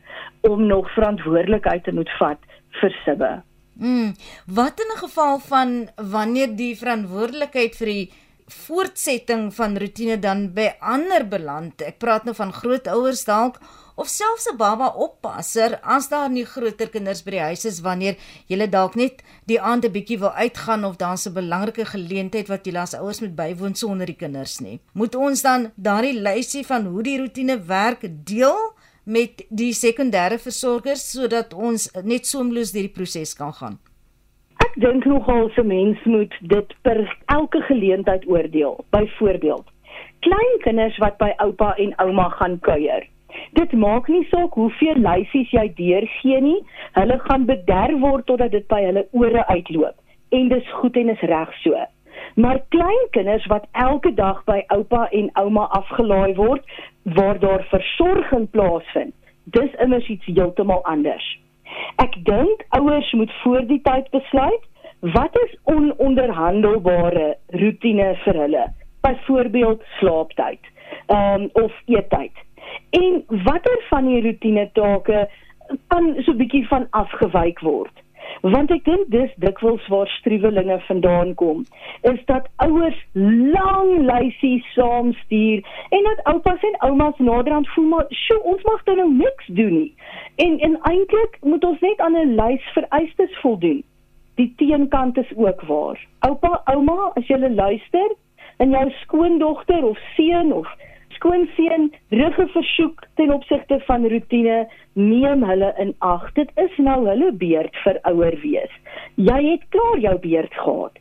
om 0.41 0.67
nog 0.67 0.91
verantwoordelikheid 0.93 1.85
te 1.85 1.93
moet 1.93 2.11
vat 2.19 2.39
vir 2.81 2.93
sibbe. 3.05 3.43
Mm, 3.79 4.13
wat 4.47 4.81
in 4.81 4.91
'n 4.95 4.99
geval 5.07 5.39
van 5.39 5.89
wanneer 5.97 6.57
die 6.57 6.77
verantwoordelikheid 6.77 7.77
vir 7.77 7.87
die 7.87 8.11
voortsetting 8.49 9.55
van 9.55 9.77
rotine 9.79 10.19
dan 10.19 10.49
by 10.55 10.71
ander 10.81 11.27
beland. 11.29 11.83
Ek 11.83 11.99
praat 11.99 12.25
nou 12.25 12.35
van 12.37 12.53
grootouers 12.53 13.25
dalk 13.29 13.59
of 13.99 14.09
selfs 14.09 14.47
'n 14.47 14.57
baba 14.57 14.89
oppasser 14.95 15.79
as 15.83 16.09
daar 16.09 16.31
nie 16.31 16.45
groter 16.45 16.89
kinders 16.89 17.23
by 17.23 17.31
die 17.31 17.47
huis 17.49 17.65
is 17.65 17.81
wanneer 17.81 18.17
jy 18.47 18.67
dalk 18.67 18.95
net 18.95 19.23
die 19.47 19.61
aand 19.61 19.85
'n 19.85 19.93
bietjie 19.93 20.19
wil 20.19 20.31
uitgaan 20.31 20.85
of 20.85 20.97
daar's 20.97 21.27
'n 21.27 21.33
belangrike 21.33 21.85
geleentheid 21.85 22.49
wat 22.49 22.67
jy 22.67 22.77
as 22.77 22.95
ouers 22.95 23.21
moet 23.21 23.37
bywoon 23.37 23.75
sonder 23.75 24.07
die 24.07 24.17
kinders 24.17 24.61
nie. 24.61 24.81
Moet 24.93 25.15
ons 25.15 25.43
dan 25.43 25.73
daardie 25.77 26.21
lysie 26.21 26.67
van 26.67 26.87
hoe 26.87 27.03
die 27.03 27.19
roetine 27.19 27.59
werk 27.67 28.07
deel 28.25 28.75
met 29.05 29.43
die 29.51 29.73
sekondêre 29.73 30.39
versorgers 30.39 31.11
sodat 31.11 31.55
ons 31.55 31.91
net 32.05 32.27
soemloos 32.27 32.73
deur 32.73 32.83
die 32.83 32.97
proses 32.99 33.35
kan 33.35 33.53
gaan? 33.53 33.79
Ek 34.69 34.75
dink 34.83 35.07
nogal 35.09 35.47
se 35.57 35.63
mens 35.65 36.01
moet 36.05 36.35
dit 36.53 36.73
per 36.85 36.99
elke 37.33 37.61
geleentheid 37.71 38.27
oordeel. 38.29 38.75
Byvoorbeeld, 38.93 39.65
klein 40.21 40.59
kinders 40.61 40.99
wat 41.01 41.17
by 41.17 41.31
oupa 41.45 41.71
en 41.81 41.95
ouma 42.05 42.27
gaan 42.37 42.59
kuier. 42.61 43.07
Dit 43.57 43.73
maak 43.73 44.11
nie 44.13 44.27
saak 44.29 44.59
hoeveel 44.61 45.01
lysies 45.07 45.55
jy 45.57 45.65
deurgee 45.79 46.43
nie, 46.45 46.59
hulle 46.99 47.17
gaan 47.25 47.49
bederf 47.49 47.97
word 48.05 48.29
totdat 48.29 48.53
dit 48.53 48.69
by 48.69 48.83
hulle 48.85 49.07
ore 49.17 49.47
uitloop. 49.49 49.97
En 50.37 50.53
dis 50.53 50.71
goed 50.83 51.01
en 51.01 51.17
is 51.17 51.27
reg 51.33 51.57
so. 51.65 51.89
Maar 52.37 52.61
klein 52.69 53.09
kinders 53.17 53.49
wat 53.49 53.65
elke 53.73 54.13
dag 54.21 54.45
by 54.45 54.61
oupa 54.77 55.07
en 55.17 55.33
ouma 55.41 55.65
afgelaai 55.81 56.37
word 56.37 56.79
waar 57.17 57.41
daar 57.41 57.65
versorging 57.73 58.51
plaasvind, 58.53 59.17
dis 59.45 59.81
immers 59.81 60.13
iets 60.13 60.29
heeltemal 60.29 60.85
anders. 60.85 61.39
Ek 61.97 62.15
dink 62.25 62.65
ouers 62.79 63.13
moet 63.13 63.33
voor 63.43 63.67
die 63.67 63.81
tyd 63.83 64.11
besluit 64.11 64.65
wat 65.01 65.37
is 65.45 65.55
ononderhandelbare 65.65 67.37
rotine 67.47 68.15
vir 68.25 68.41
hulle 68.43 68.65
byvoorbeeld 69.07 69.83
slaaptyd 69.99 70.71
um, 71.07 71.49
of 71.53 71.73
eettyd. 71.87 72.35
En 72.91 73.23
watter 73.45 73.79
van 73.89 74.09
die 74.11 74.23
rotine 74.23 74.71
take 74.73 75.29
kan 75.93 76.15
so 76.25 76.33
'n 76.33 76.41
bietjie 76.41 76.67
van 76.69 76.87
afgewyk 76.91 77.61
word? 77.61 77.95
Want 78.43 78.71
ek 78.71 78.85
dink 78.85 79.09
dis 79.11 79.31
dikwels 79.43 79.87
waar 79.91 80.07
struwelinge 80.19 80.79
vandaan 80.87 81.35
kom, 81.35 81.65
is 82.07 82.21
dat 82.31 82.47
ouers 82.57 82.99
lang 83.15 83.91
lysies 84.07 84.67
saamstuur 84.75 85.65
en 85.91 86.07
dat 86.11 86.23
oupas 86.33 86.63
en 86.63 86.79
oumas 86.89 87.19
naderhand 87.19 87.69
voel 87.75 87.85
maar, 87.85 88.07
"Sjoe, 88.09 88.43
ons 88.43 88.63
mag 88.63 88.85
dan 88.85 88.97
nou 88.97 89.13
niks 89.15 89.47
doen 89.47 89.75
nie." 89.79 89.95
En 90.37 90.59
en 90.59 90.79
eintlik 90.83 91.39
moet 91.43 91.65
ons 91.65 91.81
net 91.81 91.99
aan 92.01 92.17
'n 92.17 92.35
lys 92.35 92.63
vereistes 92.73 93.39
voldoen. 93.41 93.83
Die 94.35 94.55
teenkant 94.57 95.19
is 95.19 95.37
ook 95.37 95.63
waar. 95.63 96.07
Oupa, 96.19 96.61
ouma, 96.65 97.11
as 97.15 97.27
jy 97.27 97.39
luister, 97.39 98.15
en 98.59 98.71
jou 98.71 98.91
skoondogter 98.91 99.85
of 99.85 99.99
seun 100.15 100.53
of 100.53 100.69
skoonseun 101.19 101.91
rugge 102.15 102.47
versoek 102.55 103.05
ten 103.21 103.33
opsigte 103.35 103.81
van 103.87 104.07
rotine, 104.09 104.59
neem 104.95 105.45
hulle 105.47 105.71
in 105.83 105.95
ag. 106.07 106.25
Dit 106.39 106.51
is 106.63 106.75
nou 106.83 106.99
hulle 107.07 107.33
beurt 107.43 107.77
vir 107.85 108.01
ouer 108.11 108.39
wees. 108.43 108.75
Jy 109.17 109.39
het 109.51 109.69
klaar 109.75 110.03
jou 110.07 110.17
beurt 110.25 110.59
gehad. 110.63 110.99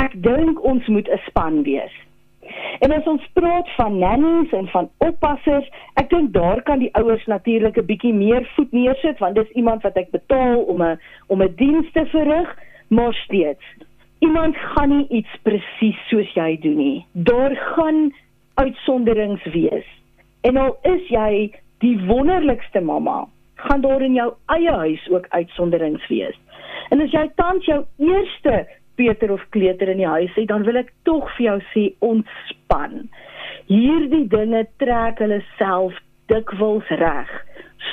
Ek 0.00 0.16
dink 0.22 0.60
ons 0.64 0.86
moet 0.88 1.08
'n 1.08 1.20
span 1.28 1.62
wees. 1.62 1.94
En 2.84 2.92
as 2.92 3.06
ons 3.08 3.24
praat 3.32 3.68
van 3.76 3.98
nannies 3.98 4.52
en 4.52 4.68
van 4.68 4.90
oppassers, 4.98 5.68
ek 5.96 6.10
dink 6.10 6.32
daar 6.32 6.62
kan 6.62 6.78
die 6.78 6.92
ouers 6.94 7.24
natuurlik 7.26 7.78
'n 7.78 7.86
bietjie 7.86 8.14
meer 8.14 8.44
voet 8.54 8.72
neersit 8.72 9.18
want 9.18 9.34
dis 9.34 9.56
iemand 9.56 9.82
wat 9.82 9.96
ek 9.96 10.10
betaal 10.10 10.60
om 10.60 10.82
'n 10.82 11.00
om 11.26 11.42
'n 11.42 11.54
diens 11.56 11.90
te 11.92 12.06
verrig, 12.06 12.58
maar 12.88 13.14
steeds 13.14 13.64
iemand 14.24 14.56
gaan 14.56 14.96
nie 14.96 15.08
iets 15.08 15.34
presies 15.42 15.98
soos 16.08 16.30
jy 16.36 16.56
doen 16.60 16.76
nie. 16.80 17.06
Daar 17.12 17.56
gaan 17.74 18.12
uitsonderings 18.54 19.44
wees. 19.54 19.86
En 20.40 20.56
al 20.60 20.76
is 20.82 21.08
jy 21.08 21.50
die 21.84 21.96
wonderlikste 22.06 22.80
mamma, 22.80 23.24
gaan 23.54 23.80
daar 23.84 24.02
in 24.02 24.16
jou 24.18 24.30
eie 24.52 24.72
huis 24.84 25.04
ook 25.10 25.26
uitsonderings 25.28 26.06
wees. 26.08 26.38
En 26.92 27.00
as 27.00 27.12
jy 27.14 27.28
tans 27.40 27.66
jou 27.66 27.82
eerste 27.98 28.64
Peter 28.94 29.32
of 29.32 29.42
kleuter 29.50 29.90
in 29.90 30.02
die 30.02 30.08
huis 30.08 30.34
het, 30.36 30.48
dan 30.48 30.62
wil 30.66 30.78
ek 30.78 30.92
tog 31.08 31.26
vir 31.36 31.46
jou 31.48 31.56
sê 31.72 31.84
ontspan. 32.04 33.08
Hierdie 33.66 34.26
dinge 34.30 34.66
trek 34.82 35.22
hulle 35.24 35.40
self 35.58 35.96
dikwels 36.30 36.88
reg 37.00 37.30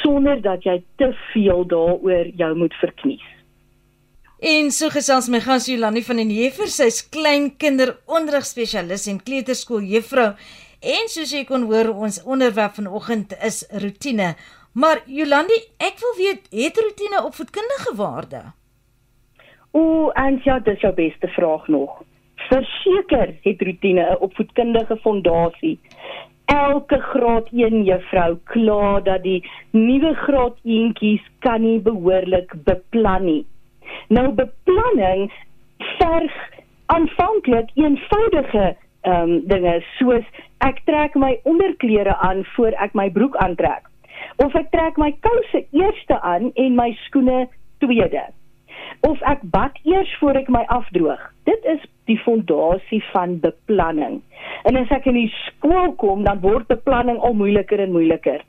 sonder 0.02 0.40
dat 0.44 0.64
jy 0.64 0.78
te 1.02 1.12
veel 1.32 1.66
daaroor 1.68 2.30
jou 2.40 2.52
moet 2.58 2.76
verknies. 2.80 3.26
En 4.42 4.72
so 4.74 4.90
gesels 4.90 5.28
my 5.30 5.38
gas 5.46 5.68
Jolani 5.70 6.02
van 6.02 6.18
den 6.18 6.32
Heever, 6.34 6.66
sy's 6.66 7.04
klein 7.14 7.52
kinderonderrigspesialis 7.62 9.04
en 9.12 9.20
kleuterskool 9.22 9.84
juffrou. 9.86 10.32
En 10.82 11.12
soos 11.14 11.30
jy 11.36 11.44
kon 11.46 11.68
hoor, 11.70 11.92
ons 11.94 12.18
onderwerp 12.26 12.80
vanoggend 12.80 13.36
is 13.46 13.60
rotine. 13.84 14.32
Maar 14.74 15.04
Jolandi, 15.06 15.60
ek 15.78 16.02
wil 16.02 16.16
weet, 16.18 16.50
het 16.58 16.82
rotine 16.82 17.22
opvoedkundige 17.28 17.94
waarde? 18.00 18.42
O, 19.78 20.10
Antjie, 20.18 20.58
dis 20.66 20.82
jou 20.82 20.94
beste 20.98 21.30
vraag 21.38 21.70
nog. 21.70 22.02
Verseker 22.50 23.38
het 23.46 23.62
rotine 23.62 24.10
'n 24.10 24.20
opvoedkundige 24.26 24.98
fondasie. 25.06 25.78
Elke 26.50 26.98
graad 27.14 27.54
1 27.54 27.84
juffrou 27.84 28.40
kla 28.44 29.00
dat 29.06 29.22
die 29.24 29.46
nuwe 29.72 30.16
graad 30.26 30.58
1tjies 30.66 31.22
kan 31.40 31.62
nie 31.62 31.80
behoorlik 31.80 32.54
beplan 32.66 33.26
nie. 33.26 33.46
Nou 34.08 34.32
beplanning 34.34 35.32
verg 35.98 36.34
aanvanklik 36.86 37.70
eenvoudige 37.76 38.76
ehm 39.02 39.30
um, 39.30 39.32
dinge 39.50 39.80
soos 39.98 40.26
ek 40.62 40.82
trek 40.86 41.16
my 41.16 41.40
onderklere 41.44 42.16
aan 42.18 42.44
voor 42.56 42.76
ek 42.86 42.94
my 42.94 43.10
broek 43.10 43.36
aantrek 43.36 43.88
of 44.46 44.54
ek 44.56 44.70
trek 44.70 44.98
my 44.98 45.10
kouse 45.26 45.66
eerste 45.72 46.22
aan 46.22 46.52
en 46.54 46.76
my 46.76 46.92
skoene 47.08 47.48
tweede 47.80 48.28
of 49.02 49.22
ek 49.26 49.42
bad 49.54 49.78
eers 49.84 50.12
voor 50.20 50.38
ek 50.38 50.50
my 50.54 50.62
afdroog. 50.74 51.22
Dit 51.50 51.66
is 51.66 51.82
die 52.10 52.18
fondasie 52.22 53.02
van 53.12 53.40
beplanning. 53.42 54.20
En 54.70 54.78
as 54.78 54.92
ek 54.94 55.08
in 55.10 55.18
die 55.18 55.32
skool 55.48 55.94
kom, 56.02 56.24
dan 56.28 56.42
word 56.44 56.68
beplanning 56.70 57.18
al 57.26 57.34
moeiliker 57.38 57.82
en 57.82 57.94
moeiliker. 57.96 58.44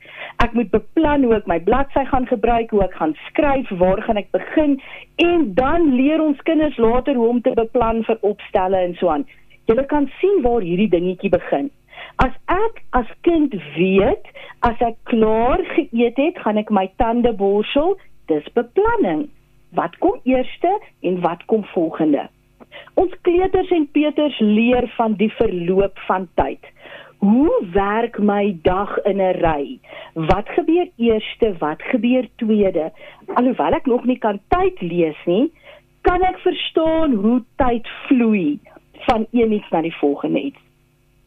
Ek 0.45 0.53
moet 0.57 0.69
beplan 0.73 1.25
hoe 1.25 1.35
ek 1.39 1.49
my 1.49 1.59
bladsy 1.65 2.05
gaan 2.09 2.29
gebruik, 2.29 2.73
hoe 2.73 2.83
ek 2.85 2.97
gaan 2.99 3.15
skryf, 3.29 3.69
waar 3.81 4.01
gaan 4.05 4.21
ek 4.21 4.29
begin 4.35 4.77
en 5.21 5.47
dan 5.57 5.93
leer 5.97 6.21
ons 6.21 6.41
kinders 6.45 6.77
later 6.77 7.17
hoe 7.17 7.29
om 7.33 7.41
te 7.41 7.53
beplan 7.57 8.03
vir 8.09 8.21
opstelle 8.21 8.77
en 8.77 8.97
so 9.01 9.09
aan. 9.13 9.25
Jy 9.69 9.77
kan 9.89 10.09
sien 10.19 10.41
waar 10.45 10.61
hierdie 10.61 10.91
dingetjie 10.91 11.31
begin. 11.33 11.71
As 12.21 12.33
ek 12.51 12.81
as 12.93 13.09
kind 13.25 13.55
weet, 13.77 14.27
as 14.67 14.81
ek 14.85 14.99
klaar 15.09 15.63
geëet 15.73 16.19
het, 16.19 16.41
gaan 16.45 16.59
ek 16.61 16.69
my 16.69 16.89
tande 17.01 17.31
borsel, 17.37 17.95
dis 18.29 18.45
beplanning 18.57 19.29
wat 19.73 19.97
kom 19.97 20.19
eerste 20.23 20.81
en 21.01 21.19
wat 21.21 21.45
kom 21.45 21.65
volgende. 21.73 22.29
Ons 22.93 23.13
kleuters 23.21 23.71
en 23.71 23.87
peuters 23.91 24.39
leer 24.39 24.87
van 24.97 25.13
die 25.17 25.31
verloop 25.37 25.99
van 26.07 26.27
tyd. 26.39 26.71
Hoe 27.23 27.53
werk 27.73 28.17
my 28.19 28.57
dag 28.61 28.97
in 29.03 29.21
'n 29.21 29.35
ry? 29.39 29.79
Wat 30.13 30.49
gebeur 30.49 30.87
eerste, 30.97 31.55
wat 31.57 31.81
gebeur 31.81 32.27
tweede? 32.35 32.91
Alhoewel 33.33 33.73
ek 33.73 33.85
nog 33.85 34.03
nie 34.03 34.17
kan 34.17 34.39
tyd 34.47 34.81
lees 34.81 35.25
nie, 35.25 35.51
kan 36.01 36.21
ek 36.21 36.37
verstaan 36.37 37.13
hoe 37.13 37.43
tyd 37.55 37.87
vloei 38.07 38.59
van 39.07 39.25
een 39.31 39.51
iets 39.51 39.69
na 39.69 39.81
die 39.81 39.95
volgende 39.95 40.39
iets. 40.39 40.59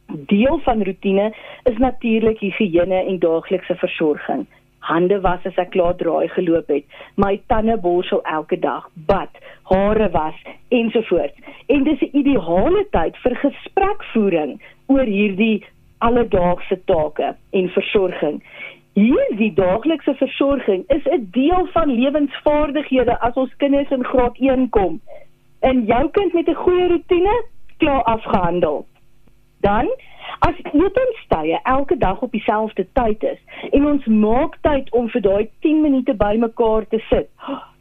Deel 0.06 0.58
van 0.58 0.82
rotine 0.82 1.34
is 1.64 1.76
natuurlik 1.76 2.38
higiëne 2.38 3.04
en 3.06 3.18
daaglikse 3.18 3.74
versorging 3.74 4.46
hande 4.88 5.20
was 5.20 5.46
as 5.48 5.58
ek 5.62 5.72
klaar 5.74 5.96
draai 6.00 6.28
geloop 6.34 6.68
het, 6.72 6.84
my 7.16 7.34
tande 7.52 7.76
borsel 7.82 8.22
elke 8.38 8.58
dag, 8.62 8.86
bad, 9.10 9.32
hare 9.70 10.08
was 10.14 10.38
ensovoorts. 10.68 11.38
En 11.66 11.84
dis 11.84 12.02
'n 12.02 12.16
ideale 12.22 12.84
tyd 12.90 13.16
vir 13.24 13.34
gesprekvoering 13.44 14.60
oor 14.86 15.08
hierdie 15.18 15.64
alledaagse 15.98 16.78
take 16.84 17.34
en 17.50 17.68
versorging. 17.68 18.42
Hierdie 18.94 19.52
daaglikse 19.54 20.14
versorging 20.14 20.84
is 20.88 21.04
'n 21.06 21.28
deel 21.30 21.66
van 21.72 21.90
lewensvaardighede 21.90 23.20
as 23.20 23.34
ons 23.34 23.56
kinders 23.56 23.90
in 23.90 24.04
graad 24.04 24.36
1 24.38 24.68
kom. 24.68 25.00
En 25.60 25.84
jou 25.84 26.10
kind 26.10 26.32
met 26.32 26.48
'n 26.48 26.54
goeie 26.54 26.88
rotine 26.88 27.44
klaar 27.76 28.02
afgehandel. 28.02 28.86
Dan 29.60 29.88
As 30.38 30.54
eetenstye 30.72 31.60
elke 31.62 31.96
dag 31.96 32.20
op 32.22 32.30
dieselfde 32.30 32.86
tyd 32.92 33.22
is 33.22 33.70
en 33.70 33.86
ons 33.86 34.04
maak 34.06 34.58
tyd 34.66 34.90
om 34.92 35.08
vir 35.08 35.22
daai 35.24 35.48
10 35.64 35.80
minute 35.82 36.14
bymekaar 36.14 36.86
te 36.92 37.00
sit. 37.08 37.30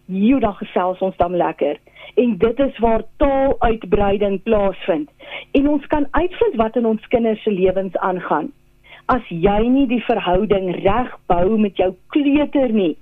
Jy 0.06 0.40
dan 0.40 0.56
gesels 0.62 1.02
ons 1.04 1.18
dan 1.18 1.36
lekker. 1.36 1.80
En 2.16 2.38
dit 2.38 2.60
is 2.60 2.78
waar 2.80 3.04
taaluitbreiding 3.18 4.42
plaasvind. 4.44 5.10
En 5.52 5.68
ons 5.70 5.88
kan 5.92 6.08
uitvind 6.12 6.56
wat 6.62 6.78
in 6.80 6.86
ons 6.86 7.08
kinders 7.14 7.44
se 7.44 7.52
lewens 7.52 7.98
aangaan. 7.98 8.52
As 9.12 9.26
jy 9.30 9.60
nie 9.70 9.88
die 9.90 10.04
verhouding 10.06 10.72
reg 10.86 11.12
bou 11.28 11.58
met 11.62 11.78
jou 11.78 11.92
kleuter 12.14 12.72
nie, 12.74 12.96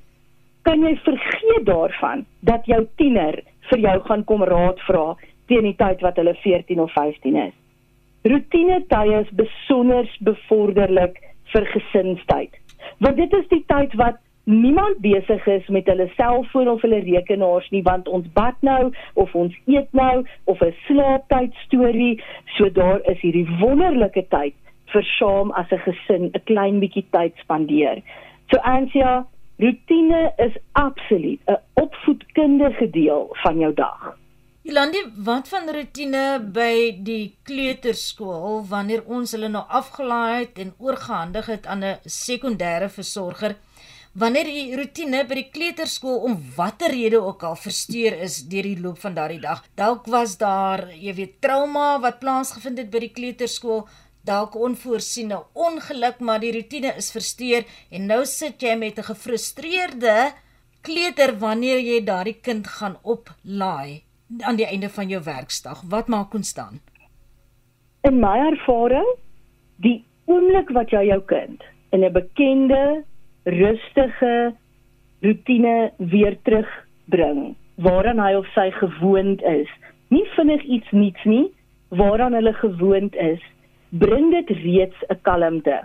kan 0.64 0.82
jy 0.84 0.96
vergeet 1.04 1.68
daarvan 1.68 2.26
dat 2.40 2.66
jou 2.66 2.82
tiener 2.98 3.44
vir 3.70 3.86
jou 3.86 3.98
gaan 4.08 4.24
kom 4.24 4.44
raad 4.48 4.80
vra 4.88 5.14
teen 5.52 5.68
die 5.68 5.78
tyd 5.80 6.02
wat 6.02 6.18
hulle 6.20 6.34
14 6.42 6.80
of 6.80 6.92
15 6.96 7.38
is. 7.48 7.54
Routine 8.24 8.80
tye 8.88 9.20
is 9.20 9.32
besonder 9.36 10.08
bevorderlik 10.24 11.18
vir 11.52 11.66
gesinstyd. 11.74 12.54
Want 13.04 13.18
dit 13.18 13.34
is 13.34 13.50
die 13.52 13.64
tyd 13.68 13.96
wat 14.00 14.22
niemand 14.44 15.02
besig 15.04 15.46
is 15.48 15.68
met 15.68 15.88
hulle 15.92 16.08
selfoon 16.16 16.70
of 16.72 16.82
hulle 16.84 17.00
rekenaars 17.04 17.68
nie 17.72 17.84
want 17.84 18.08
ons 18.08 18.28
bad 18.36 18.56
nou 18.60 18.92
of 19.20 19.36
ons 19.36 19.56
eet 19.72 19.92
nou 19.92 20.24
of 20.52 20.62
'n 20.62 20.76
slaaptyd 20.88 21.54
storie 21.66 22.22
so 22.58 22.70
daar 22.70 23.00
is 23.12 23.20
hierdie 23.20 23.48
wonderlike 23.60 24.26
tyd 24.36 24.56
vir 24.94 25.06
saam 25.20 25.52
as 25.52 25.72
'n 25.72 25.84
gesin 25.86 26.26
'n 26.32 26.44
klein 26.46 26.80
bietjie 26.80 27.06
tyd 27.12 27.34
spandeer. 27.44 28.02
So 28.52 28.60
Ansia, 28.64 29.26
rutine 29.60 30.32
is 30.38 30.56
absoluut 30.72 31.40
'n 31.48 31.58
opvoedkundige 31.74 32.90
deel 32.90 33.30
van 33.44 33.60
jou 33.60 33.74
dag. 33.74 34.23
Jolandi, 34.64 35.02
wat 35.28 35.50
van 35.52 35.66
rutine 35.76 36.40
by 36.56 36.94
die 37.04 37.34
kleuterskool 37.44 38.62
wanneer 38.70 39.02
ons 39.12 39.34
hulle 39.36 39.50
nou 39.52 39.64
afgelaai 39.80 40.38
het 40.38 40.62
en 40.64 40.70
oorgehandig 40.80 41.50
het 41.52 41.66
aan 41.68 41.84
'n 41.84 42.00
sekondêre 42.08 42.88
versorger? 42.90 43.58
Wanneer 44.14 44.48
die 44.48 44.76
rutine 44.80 45.26
by 45.28 45.36
die 45.36 45.50
kleuterskool 45.56 46.24
om 46.30 46.38
watter 46.56 46.92
rede 46.96 47.20
ook 47.20 47.44
al 47.44 47.56
versteur 47.56 48.16
is 48.28 48.38
deur 48.54 48.64
die 48.64 48.80
loop 48.80 49.00
van 49.00 49.14
daardie 49.14 49.42
dag. 49.42 49.66
Dalk 49.76 50.06
was 50.06 50.38
daar, 50.38 50.88
jy 50.96 51.14
weet, 51.14 51.42
trauma 51.42 52.00
wat 52.00 52.20
plaasgevind 52.20 52.78
het 52.78 52.90
by 52.90 53.00
die 53.00 53.12
kleuterskool, 53.12 53.88
dalk 54.24 54.56
onvoorsiene 54.56 55.44
ongeluk, 55.54 56.20
maar 56.20 56.40
die 56.40 56.52
rutine 56.52 56.96
is 56.96 57.12
versteur 57.12 57.66
en 57.92 58.06
nou 58.06 58.26
sit 58.26 58.62
jy 58.62 58.76
met 58.76 58.98
'n 58.98 59.12
gefrustreerde 59.12 60.34
kleuter 60.82 61.38
wanneer 61.38 61.80
jy 61.80 62.04
daardie 62.04 62.40
kind 62.42 62.68
gaan 62.68 62.98
oplaai 63.02 64.03
aan 64.40 64.56
die 64.56 64.66
einde 64.66 64.90
van 64.90 65.08
jou 65.08 65.24
werksdag. 65.24 65.84
Wat 65.90 66.08
maak 66.08 66.34
ons 66.34 66.54
dan? 66.54 66.80
In 68.02 68.20
my 68.20 68.38
ervaring, 68.52 69.08
die 69.76 70.06
oomblik 70.26 70.70
wat 70.70 70.92
jy 70.92 71.06
jou 71.08 71.22
kind 71.22 71.64
in 71.92 72.04
'n 72.04 72.14
bekende 72.14 73.04
rustige 73.44 74.56
rutine 75.22 75.92
weer 75.98 76.38
terugbring 76.44 77.56
waaraan 77.76 78.20
hy 78.20 78.34
of 78.38 78.48
sy 78.54 78.72
gewoond 78.72 79.42
is. 79.42 79.70
Nie 80.08 80.26
vinnig 80.36 80.64
iets 80.64 80.92
niets 80.92 81.24
nie, 81.24 81.52
waaraan 81.90 82.34
hulle 82.34 82.54
gewoond 82.54 83.16
is, 83.16 83.42
bring 83.90 84.32
dit 84.32 84.50
reeds 84.50 84.98
'n 85.10 85.20
kalmte. 85.22 85.82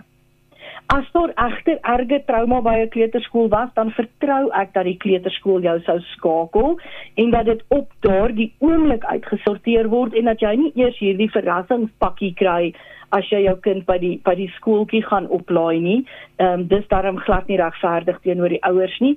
As 0.89 1.05
daar 1.13 1.31
egter 1.35 1.77
erge 1.81 2.23
trauma 2.25 2.61
by 2.61 2.75
'n 2.81 2.89
kleuterskool 2.89 3.49
was, 3.49 3.69
dan 3.73 3.91
vertrou 3.91 4.49
ek 4.51 4.73
dat 4.73 4.83
die 4.83 4.97
kleuterskool 4.97 5.61
jou 5.61 5.79
sou 5.79 5.99
skakel 5.99 6.79
en 7.15 7.29
dat 7.31 7.45
dit 7.45 7.63
op 7.67 7.87
daardie 7.99 8.53
oomblik 8.59 9.03
uitgesorteer 9.05 9.89
word 9.89 10.13
en 10.13 10.25
dat 10.25 10.39
jy 10.39 10.55
nie 10.55 10.71
eers 10.75 10.97
hierdie 10.99 11.31
verrassingspakkie 11.31 12.33
kry 12.33 12.73
as 13.11 13.29
jy 13.29 13.43
jou 13.43 13.55
kind 13.65 13.85
by 13.85 13.97
die 13.97 14.15
by 14.25 14.35
die 14.35 14.51
skooltjie 14.57 15.03
gaan 15.05 15.27
oplaai 15.27 15.79
nie. 15.79 16.05
Ehm 16.37 16.59
um, 16.59 16.67
dis 16.67 16.87
daarom 16.87 17.17
glad 17.17 17.47
nie 17.47 17.57
regverdig 17.57 18.19
teenoor 18.21 18.49
die 18.49 18.63
ouers 18.63 18.99
nie. 18.99 19.15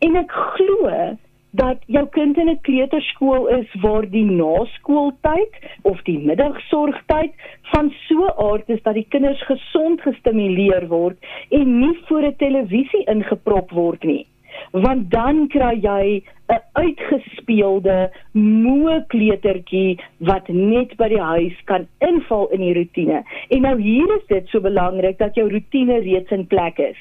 En 0.00 0.16
ek 0.16 0.32
glo 0.32 1.16
dat 1.50 1.78
jou 1.86 2.06
kind 2.08 2.36
in 2.36 2.48
'n 2.48 2.60
kleuterskool 2.60 3.46
is 3.48 3.74
waar 3.80 4.10
die 4.10 4.24
naskooltyd 4.24 5.52
of 5.82 6.02
die 6.02 6.18
middagsorgtyd 6.18 7.32
van 7.62 7.92
so 8.06 8.24
'n 8.24 8.50
aard 8.50 8.68
is 8.68 8.82
dat 8.82 8.94
die 8.94 9.06
kinders 9.08 9.42
gesond 9.42 10.00
gestimuleer 10.00 10.88
word 10.88 11.16
en 11.50 11.78
nie 11.80 11.98
voor 12.06 12.22
'n 12.22 12.36
televisie 12.36 13.04
ingeprop 13.04 13.70
word 13.70 14.04
nie 14.04 14.26
want 14.72 15.10
dan 15.10 15.48
kry 15.48 15.74
jy 15.82 16.22
'n 16.48 16.62
uitgespeelde 16.72 18.10
moe 18.32 19.04
kleutertjie 19.08 19.98
wat 20.18 20.48
net 20.48 20.96
by 20.96 21.08
die 21.08 21.20
huis 21.20 21.56
kan 21.64 21.86
inval 22.00 22.48
in 22.48 22.60
die 22.60 22.74
rotine. 22.74 23.22
En 23.48 23.60
nou 23.62 23.80
hier 23.80 24.16
is 24.16 24.26
dit 24.28 24.48
so 24.48 24.60
belangrik 24.60 25.18
dat 25.18 25.34
jou 25.34 25.48
rotine 25.50 26.00
reeds 26.00 26.30
in 26.30 26.46
plek 26.46 26.78
is. 26.78 26.96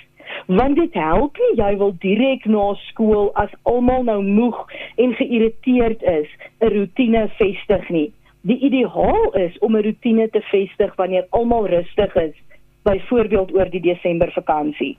Want 0.48 0.78
dit 0.80 0.94
help 0.96 1.36
nie 1.44 1.58
jy 1.60 1.74
wil 1.76 1.92
direk 2.00 2.46
na 2.48 2.70
skool 2.88 3.34
as 3.36 3.52
almal 3.68 4.06
nou 4.08 4.22
moeg 4.24 4.56
en 4.96 5.16
geïrriteerd 5.20 6.04
is, 6.08 6.30
'n 6.64 6.72
rotine 6.72 7.28
vestig 7.40 7.90
nie. 7.90 8.14
Die 8.48 8.60
ideaal 8.64 9.34
is 9.36 9.58
om 9.60 9.76
'n 9.76 9.84
rotine 9.84 10.30
te 10.30 10.42
vestig 10.52 10.96
wanneer 10.96 11.28
almal 11.30 11.68
rustig 11.68 12.16
is, 12.16 12.36
byvoorbeeld 12.84 13.52
oor 13.54 13.70
die 13.70 13.82
Desember 13.82 14.32
vakansie. 14.32 14.98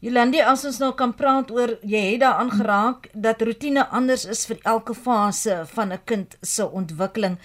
Jolandi, 0.00 0.40
as 0.40 0.64
ons 0.64 0.78
nou 0.78 0.92
kan 0.94 1.14
praat 1.14 1.50
oor 1.50 1.78
jy 1.82 2.12
het 2.12 2.20
daaraan 2.20 2.50
geraak 2.50 3.08
dat 3.12 3.42
rotine 3.42 3.88
anders 3.88 4.24
is 4.24 4.46
vir 4.46 4.58
elke 4.62 4.94
fase 4.94 5.64
van 5.66 5.92
'n 5.92 6.04
kind 6.04 6.38
se 6.42 6.70
ontwikkeling. 6.70 7.38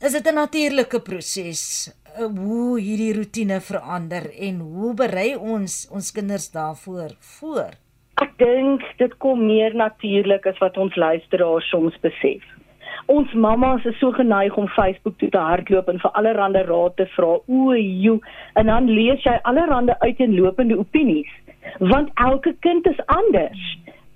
Is 0.00 0.12
dit 0.12 0.26
'n 0.26 0.34
natuurlike 0.34 1.00
proses 1.00 1.92
hoe 2.16 2.80
hierdie 2.80 3.12
rotine 3.14 3.60
verander 3.60 4.30
en 4.48 4.60
hoe 4.60 4.94
berei 4.96 5.34
ons 5.36 5.86
ons 5.92 6.12
kinders 6.16 6.48
daarvoor 6.54 7.12
voor? 7.38 7.74
Ek 8.22 8.32
dink 8.40 8.84
dit 8.98 9.16
kom 9.20 9.42
meer 9.46 9.74
natuurlik 9.76 10.46
as 10.48 10.60
wat 10.64 10.78
ons 10.80 10.96
luisteraars 10.96 11.68
soms 11.68 11.96
besef. 12.00 12.44
Ons 13.12 13.32
mammas 13.32 13.84
is 13.84 13.98
so 14.00 14.10
geneig 14.16 14.56
om 14.56 14.68
Facebook 14.72 15.18
toe 15.20 15.28
te 15.30 15.42
hardloop 15.48 15.88
en 15.92 16.00
vir 16.00 16.14
allerlei 16.18 16.62
raad 16.66 16.96
te 16.96 17.06
vra. 17.12 17.36
O, 17.46 17.74
joe, 17.76 18.20
en 18.56 18.72
dan 18.72 18.88
lees 18.88 19.22
jy 19.26 19.36
allerlei 19.42 19.98
uiteenlopende 20.00 20.78
opinies 20.80 21.32
want 21.78 22.08
elke 22.14 22.54
kind 22.64 22.86
is 22.86 23.00
anders. 23.12 23.62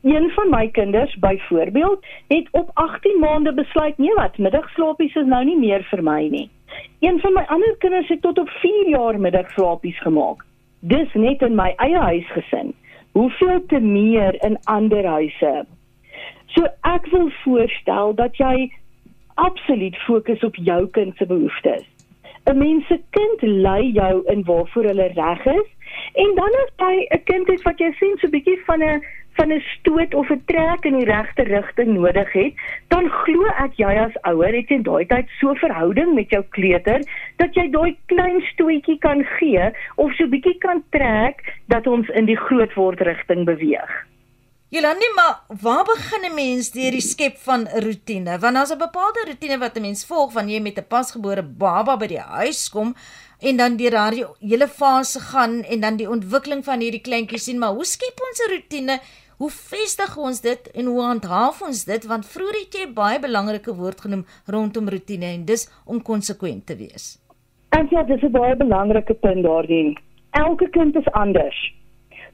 Een 0.07 0.31
van 0.33 0.49
my 0.49 0.69
kinders 0.73 1.17
byvoorbeeld 1.21 2.07
het 2.29 2.49
op 2.57 2.71
18 2.75 3.19
maande 3.21 3.53
besluit 3.55 3.99
nee 3.99 4.15
wat 4.15 4.39
middagslaapies 4.39 5.15
is 5.15 5.27
nou 5.27 5.45
nie 5.45 5.59
meer 5.59 5.85
vir 5.91 6.03
my 6.03 6.23
nie. 6.33 6.47
Een 7.01 7.21
van 7.21 7.33
my 7.33 7.45
ander 7.49 7.77
kinders 7.79 8.09
het 8.09 8.23
tot 8.23 8.39
op 8.39 8.49
4 8.49 8.89
jaar 8.89 9.21
middagslaapies 9.21 10.01
gemaak. 10.01 10.45
Dis 10.81 11.13
net 11.13 11.43
in 11.43 11.55
my 11.55 11.73
eie 11.77 11.99
huisgesin. 11.99 12.75
Hoeveel 13.13 13.67
te 13.67 13.81
meer 13.81 14.45
in 14.45 14.59
ander 14.65 15.07
huise. 15.07 15.65
So 16.47 16.67
ek 16.83 17.07
wil 17.07 17.31
voorstel 17.45 18.15
dat 18.15 18.37
jy 18.37 18.71
absoluut 19.35 19.97
fokus 19.97 20.45
op 20.45 20.57
jou 20.57 20.87
kind 20.87 21.17
se 21.17 21.27
behoeftes. 21.27 21.85
'n 22.47 22.59
Mens 22.59 22.87
se 22.87 23.01
kind 23.11 23.43
lei 23.43 23.91
jou 23.93 24.23
in 24.27 24.45
waarvoor 24.45 24.85
hulle 24.85 25.13
reg 25.15 25.47
is 25.47 25.69
En 26.13 26.35
dan 26.35 26.53
as 26.63 26.71
jy 26.77 27.07
'n 27.17 27.23
kind 27.25 27.47
het 27.47 27.63
wat 27.63 27.79
jy 27.79 27.91
sien 27.99 28.17
so 28.19 28.27
'n 28.27 28.31
bietjie 28.31 28.59
van 28.65 28.83
'n 28.83 29.03
van 29.37 29.53
'n 29.53 29.61
stoot 29.61 30.15
of 30.15 30.31
'n 30.31 30.43
trek 30.47 30.85
in 30.85 30.99
die 30.99 31.05
regte 31.05 31.43
rigting 31.43 31.91
nodig 31.95 32.33
het, 32.33 32.53
dan 32.89 33.09
glo 33.09 33.47
ek 33.47 33.73
jy 33.77 33.95
as 34.07 34.15
ouer 34.23 34.55
het 34.55 34.71
in 34.71 34.83
daai 34.83 35.07
tyd 35.07 35.29
so 35.41 35.55
verhouding 35.55 36.15
met 36.15 36.31
jou 36.31 36.45
kleuter 36.49 37.01
dat 37.37 37.55
jy 37.55 37.71
daai 37.71 37.97
klein 38.07 38.41
stootjie 38.53 38.99
kan 38.99 39.25
gee 39.39 39.71
of 39.97 40.13
so 40.13 40.25
'n 40.25 40.31
bietjie 40.31 40.59
kan 40.59 40.83
trek 40.91 41.43
dat 41.69 41.87
ons 41.87 42.09
in 42.09 42.25
die 42.25 42.37
grootword 42.37 43.01
rigting 43.01 43.45
beweeg. 43.45 44.11
Jolandi, 44.71 45.09
maar 45.15 45.41
waar 45.61 45.85
begin 45.85 46.31
'n 46.31 46.35
mens 46.35 46.71
deur 46.71 46.91
die 46.91 47.01
skep 47.01 47.37
van 47.37 47.61
'n 47.67 47.81
rotine? 47.83 48.39
Want 48.39 48.55
daar's 48.55 48.73
'n 48.73 48.79
bepaalde 48.79 49.25
rotine 49.27 49.59
wat 49.59 49.77
'n 49.77 49.81
mens 49.81 50.07
volg 50.07 50.33
wanneer 50.33 50.55
jy 50.55 50.63
met 50.63 50.79
'n 50.79 50.87
pasgebore 50.89 51.43
baba 51.43 51.97
by 51.97 52.07
die 52.07 52.21
huis 52.21 52.69
kom 52.69 52.95
en 53.41 53.57
dan 53.57 53.77
deur 53.77 53.97
haar 53.97 54.17
hele 54.41 54.69
fase 54.69 55.21
gaan 55.21 55.63
en 55.63 55.81
dan 55.81 55.97
die 55.97 56.09
ontwikkeling 56.11 56.65
van 56.65 56.81
hierdie 56.85 57.01
kleintjies 57.01 57.45
sien, 57.45 57.59
maar 57.59 57.77
hoe 57.79 57.85
skep 57.85 58.21
ons 58.29 58.43
'n 58.45 58.53
rotine? 58.53 58.99
Hoe 59.41 59.51
vestig 59.51 60.17
ons 60.17 60.41
dit 60.41 60.71
en 60.75 60.85
hoe 60.85 61.03
handhaaf 61.03 61.63
ons 61.63 61.85
dit? 61.85 62.07
Want 62.07 62.27
vroeër 62.27 62.59
het 62.61 62.75
jy 62.75 62.93
baie 62.93 63.19
belangrike 63.21 63.75
woord 63.75 64.01
genoem 64.01 64.27
rondom 64.47 64.89
rotine 64.89 65.25
en 65.25 65.45
dis 65.45 65.65
om 65.87 66.03
konsekwent 66.03 66.67
te 66.67 66.77
wees. 66.77 67.19
En 67.71 67.87
ja, 67.91 68.03
dis 68.03 68.23
'n 68.23 68.31
baie 68.31 68.57
belangrike 68.57 69.15
punt 69.15 69.43
daardie. 69.43 69.99
Elke 70.31 70.69
kind 70.71 70.97
is 70.97 71.09
anders. 71.13 71.75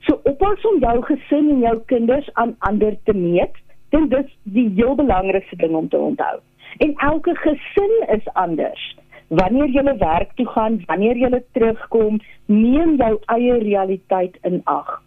So 0.00 0.20
oppas 0.24 0.64
om 0.64 0.80
jou 0.80 1.02
gesin 1.02 1.50
en 1.50 1.58
jou 1.58 1.80
kinders 1.86 2.34
aan 2.34 2.56
ander 2.58 2.96
te 3.04 3.12
meet, 3.12 3.54
dit 3.90 4.12
is 4.12 4.38
die 4.42 4.68
heel 4.74 4.94
belangrikste 4.94 5.56
ding 5.56 5.74
om 5.74 5.88
te 5.88 5.96
onthou. 5.96 6.40
En 6.78 6.94
elke 6.96 7.34
gesin 7.34 8.06
is 8.08 8.28
anders 8.32 8.95
wanneer 9.28 9.68
jy 9.68 9.96
werk 9.98 10.34
toe 10.34 10.46
gaan, 10.46 10.82
wanneer 10.86 11.16
jy 11.16 11.42
terugkom, 11.52 12.20
neem 12.46 12.96
jou 12.96 13.16
eie 13.26 13.58
realiteit 13.62 14.38
in 14.42 14.60
ag. 14.64 15.02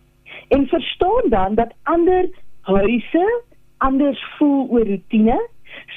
En 0.49 0.67
verstaan 0.67 1.29
dan 1.29 1.55
dat 1.55 1.73
ander 1.83 2.29
huise 2.61 3.43
anders 3.77 4.19
voel 4.37 4.67
oor 4.69 4.87
rotine. 4.87 5.39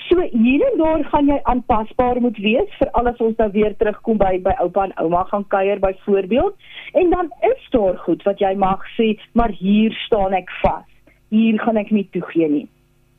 So 0.08 0.20
hier 0.20 0.62
en 0.70 0.78
daar 0.78 1.04
gaan 1.04 1.26
jy 1.26 1.38
aanpasbaar 1.42 2.20
moet 2.20 2.38
wees 2.44 2.74
vir 2.78 2.90
alles 2.98 3.20
ons 3.24 3.36
nou 3.40 3.48
weer 3.54 3.74
terugkom 3.76 4.18
by 4.20 4.36
by 4.44 4.52
oupa 4.64 4.84
en 4.84 4.94
ouma 5.00 5.24
gaan 5.30 5.46
kuier 5.48 5.80
byvoorbeeld. 5.80 6.54
En 6.92 7.10
dan 7.10 7.32
is 7.48 7.68
daar 7.70 7.96
goed 8.04 8.22
wat 8.28 8.38
jy 8.38 8.52
mag 8.54 8.84
sê, 8.98 9.14
maar 9.32 9.50
hier 9.58 9.94
staan 10.04 10.36
ek 10.36 10.52
vas. 10.62 10.86
Hier 11.32 11.58
gaan 11.64 11.80
ek 11.80 11.90
nie 11.90 12.06
toegee 12.12 12.48
nie. 12.48 12.68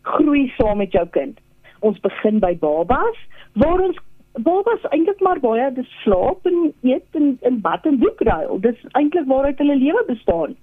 Groei 0.01 0.51
saam 0.57 0.77
met 0.77 0.93
jou 0.93 1.05
kind. 1.09 1.39
Ons 1.81 1.99
begin 1.99 2.39
by 2.39 2.53
babas 2.59 3.19
waar 3.59 3.81
ons 3.81 3.97
babas 4.41 4.81
eintlik 4.89 5.19
maar 5.21 5.39
baie 5.39 5.69
dis 5.73 5.89
slaap 6.01 6.45
en 6.49 6.73
eet 6.81 7.17
en 7.19 7.37
in 7.41 7.59
bad 7.61 7.85
en 7.85 7.99
boek 8.01 8.21
ruil. 8.21 8.59
Dis 8.59 8.79
eintlik 8.91 9.27
waaruit 9.27 9.57
hulle 9.61 9.75
lewe 9.77 10.03
bestaan 10.07 10.55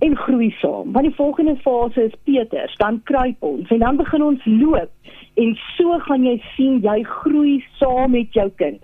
en 0.00 0.16
groei 0.16 0.50
saam. 0.60 0.92
Want 0.92 1.04
die 1.04 1.14
volgende 1.14 1.56
fase 1.60 2.06
is 2.08 2.16
Peters, 2.24 2.76
dan 2.80 3.02
kruip 3.04 3.42
ons 3.44 3.68
en 3.70 3.78
dan 3.84 3.96
begin 4.00 4.22
ons 4.24 4.44
loop 4.44 4.90
en 5.40 5.56
so 5.76 5.98
gaan 6.06 6.24
jy 6.24 6.38
sien 6.54 6.80
jy 6.84 7.02
groei 7.04 7.58
saam 7.76 8.16
met 8.16 8.32
jou 8.32 8.48
kind. 8.56 8.80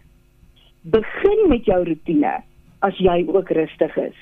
Begin 0.82 1.48
met 1.48 1.64
jou 1.64 1.82
rotine 1.88 2.36
as 2.84 2.98
jy 3.00 3.22
ook 3.26 3.50
rustig 3.56 3.96
is. 3.96 4.18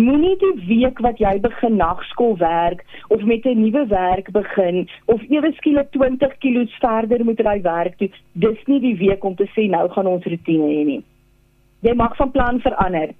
Moenie 0.00 0.36
die 0.40 0.54
week 0.68 1.00
wat 1.04 1.18
jy 1.20 1.32
begin 1.44 1.74
nagskool 1.76 2.36
werk 2.40 2.84
of 3.12 3.22
met 3.30 3.44
'n 3.44 3.60
nuwe 3.60 3.86
werk 3.86 4.30
begin 4.32 4.88
of 5.04 5.20
ewe 5.28 5.52
skielik 5.52 5.90
20 5.92 6.36
kg 6.42 6.76
verder 6.84 7.24
moet 7.24 7.40
ry 7.40 7.60
werk 7.62 7.96
toe. 7.98 8.08
Dis 8.32 8.60
nie 8.66 8.80
die 8.80 8.96
week 8.96 9.24
om 9.24 9.34
te 9.34 9.46
sê 9.54 9.68
nou 9.68 9.88
gaan 9.88 10.06
ons 10.06 10.24
rotine 10.24 10.68
hê 10.68 10.84
nie. 10.84 11.02
Jy 11.82 11.94
mag 11.94 12.16
van 12.16 12.30
plan 12.30 12.60
verander. 12.60 13.10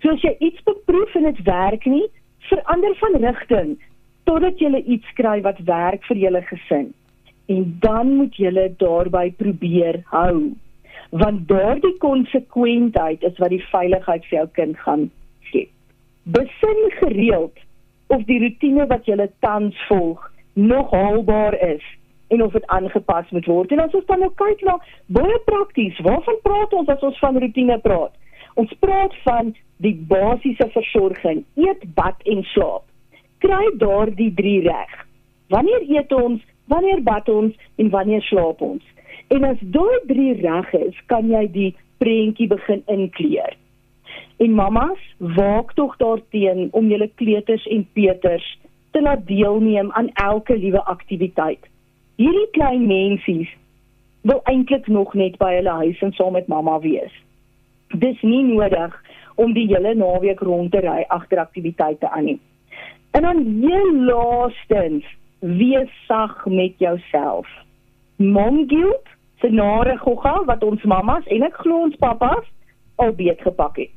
So 0.00 0.10
as 0.10 0.22
jy 0.22 0.34
iets 0.38 0.62
beproef 0.62 1.14
en 1.14 1.22
dit 1.22 1.42
werk 1.42 1.86
nie, 1.86 2.08
verander 2.48 2.94
van 2.94 3.14
rigting 3.26 3.76
totdat 4.24 4.58
jy 4.58 4.82
iets 4.86 5.12
kry 5.14 5.40
wat 5.42 5.58
werk 5.58 6.02
vir 6.04 6.16
julle 6.16 6.42
gesin. 6.42 6.94
En 7.46 7.76
dan 7.80 8.16
moet 8.16 8.34
jy 8.34 8.72
daarby 8.78 9.30
probeer 9.36 10.02
hou. 10.04 10.56
Want 11.10 11.48
daardie 11.48 11.96
konsekwentheid 11.98 13.22
is 13.22 13.38
wat 13.38 13.50
die 13.50 13.64
veiligheid 13.70 14.24
vir 14.24 14.38
jou 14.38 14.48
kind 14.52 14.76
gaan 14.78 15.10
besin 16.26 16.80
gereeld 17.00 17.58
of 18.06 18.24
die 18.26 18.40
rotine 18.42 18.86
wat 18.90 19.06
jy 19.06 19.28
tans 19.44 19.78
volg 19.88 20.22
nog 20.54 20.90
haalbaar 20.90 21.54
is 21.60 21.84
en 22.28 22.42
of 22.42 22.52
dit 22.52 22.66
aangepas 22.66 23.30
moet 23.30 23.46
word. 23.46 23.72
En 23.72 23.78
as 23.84 23.94
ons 23.94 24.06
dan 24.06 24.24
nou 24.24 24.30
kyk 24.34 24.62
na 24.66 24.76
baie 25.06 25.38
prakties, 25.46 25.98
waarvan 26.02 26.38
praat 26.42 26.72
ons 26.74 26.88
as 26.90 27.04
ons 27.06 27.18
van 27.22 27.38
rotine 27.38 27.78
praat? 27.84 28.14
Ons 28.58 28.72
praat 28.82 29.14
van 29.22 29.52
die 29.84 29.94
basiese 30.08 30.66
versorging, 30.72 31.44
eet, 31.54 31.84
bad 31.94 32.22
en 32.24 32.42
slaap. 32.54 32.86
Kry 33.44 33.62
daardie 33.78 34.32
drie 34.34 34.60
reg. 34.64 34.94
Wanneer 35.52 35.84
eet 35.86 36.12
ons, 36.16 36.42
wanneer 36.72 37.02
bad 37.06 37.28
ons 37.28 37.54
en 37.76 37.90
wanneer 37.92 38.24
slaap 38.26 38.64
ons? 38.64 38.82
En 39.28 39.44
as 39.44 39.60
daai 39.60 40.00
drie 40.08 40.32
reg 40.40 40.72
is, 40.80 40.98
kan 41.12 41.28
jy 41.30 41.44
die 41.52 41.70
prentjie 42.02 42.48
begin 42.50 42.82
inkleer. 42.90 43.54
En 44.36 44.52
mamas, 44.52 45.14
waak 45.18 45.72
tog 45.74 45.96
daarteen 45.96 46.68
om 46.70 46.88
julle 46.88 47.10
kleuters 47.14 47.66
en 47.66 47.88
peuters 47.92 48.58
te 48.90 49.02
laat 49.02 49.26
deelneem 49.26 49.92
aan 49.92 50.10
elke 50.12 50.58
liewe 50.58 50.82
aktiwiteit. 50.84 51.68
Hierdie 52.16 52.50
klein 52.50 52.86
mensies 52.86 53.56
wil 54.20 54.40
eintlik 54.44 54.86
nog 54.86 55.14
net 55.14 55.36
by 55.40 55.54
hulle 55.54 55.74
huis 55.82 56.00
en 56.02 56.12
saam 56.12 56.32
met 56.36 56.48
mamma 56.48 56.78
wees. 56.80 57.12
Dis 57.88 58.20
nie 58.22 58.42
nodig 58.42 58.94
om 59.34 59.52
die 59.56 59.66
hele 59.70 59.94
naweek 59.94 60.40
rond 60.40 60.72
te 60.72 60.80
ry 60.84 61.04
agter 61.08 61.40
aktiwiteite 61.40 62.08
aan 62.10 62.24
nie. 62.24 62.38
En 63.16 63.22
dan 63.22 63.44
heel 63.60 63.92
laastens, 64.08 65.04
wees 65.38 65.92
sag 66.06 66.46
met 66.46 66.74
jouself. 66.78 67.48
Mom 68.16 68.64
guilt, 68.68 69.08
se 69.40 69.48
nare 69.48 69.96
gogga 69.98 70.42
wat 70.44 70.64
ons 70.64 70.82
mammas 70.82 71.26
en 71.26 71.44
ek 71.46 71.60
glo 71.64 71.84
ons 71.88 71.96
pappas 72.00 72.44
al 72.96 73.12
beet 73.16 73.40
gepak 73.44 73.76
het. 73.84 73.95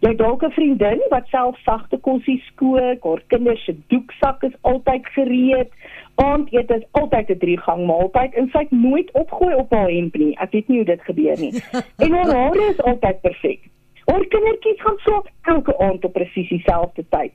Jy 0.00 0.14
dalk 0.16 0.42
'n 0.42 0.50
vriendin 0.56 1.00
wat 1.10 1.26
self 1.28 1.58
sagte 1.64 1.98
kosse 1.98 2.36
skook, 2.46 3.04
haar 3.04 3.22
kinders 3.26 3.64
se 3.64 3.74
doeksak 3.92 4.42
is 4.42 4.56
altyd 4.60 5.06
gereed. 5.06 5.68
Aandete 6.14 6.74
is 6.74 6.86
altyd 6.90 7.28
'n 7.30 7.38
drie 7.38 7.58
gang 7.60 7.86
maaltyd 7.86 8.34
en 8.34 8.48
sy 8.52 8.58
het 8.58 8.70
nooit 8.70 9.10
opgooi 9.12 9.54
op 9.54 9.70
haar 9.70 9.90
hemp 9.90 10.16
nie. 10.16 10.36
Ek 10.38 10.52
weet 10.52 10.68
nie 10.68 10.76
hoe 10.76 10.86
dit 10.86 11.02
gebeur 11.02 11.38
nie. 11.40 11.52
En 12.04 12.12
haar 12.12 12.32
hare 12.34 12.70
is 12.70 12.82
altyd 12.82 13.20
perfek. 13.20 13.60
Haar 14.06 14.24
kindertjies 14.26 14.80
gaan 14.80 14.98
slaap 14.98 15.28
elke 15.42 15.78
aand 15.78 16.04
op 16.04 16.12
presies 16.12 16.48
dieselfde 16.48 17.04
tyd. 17.08 17.32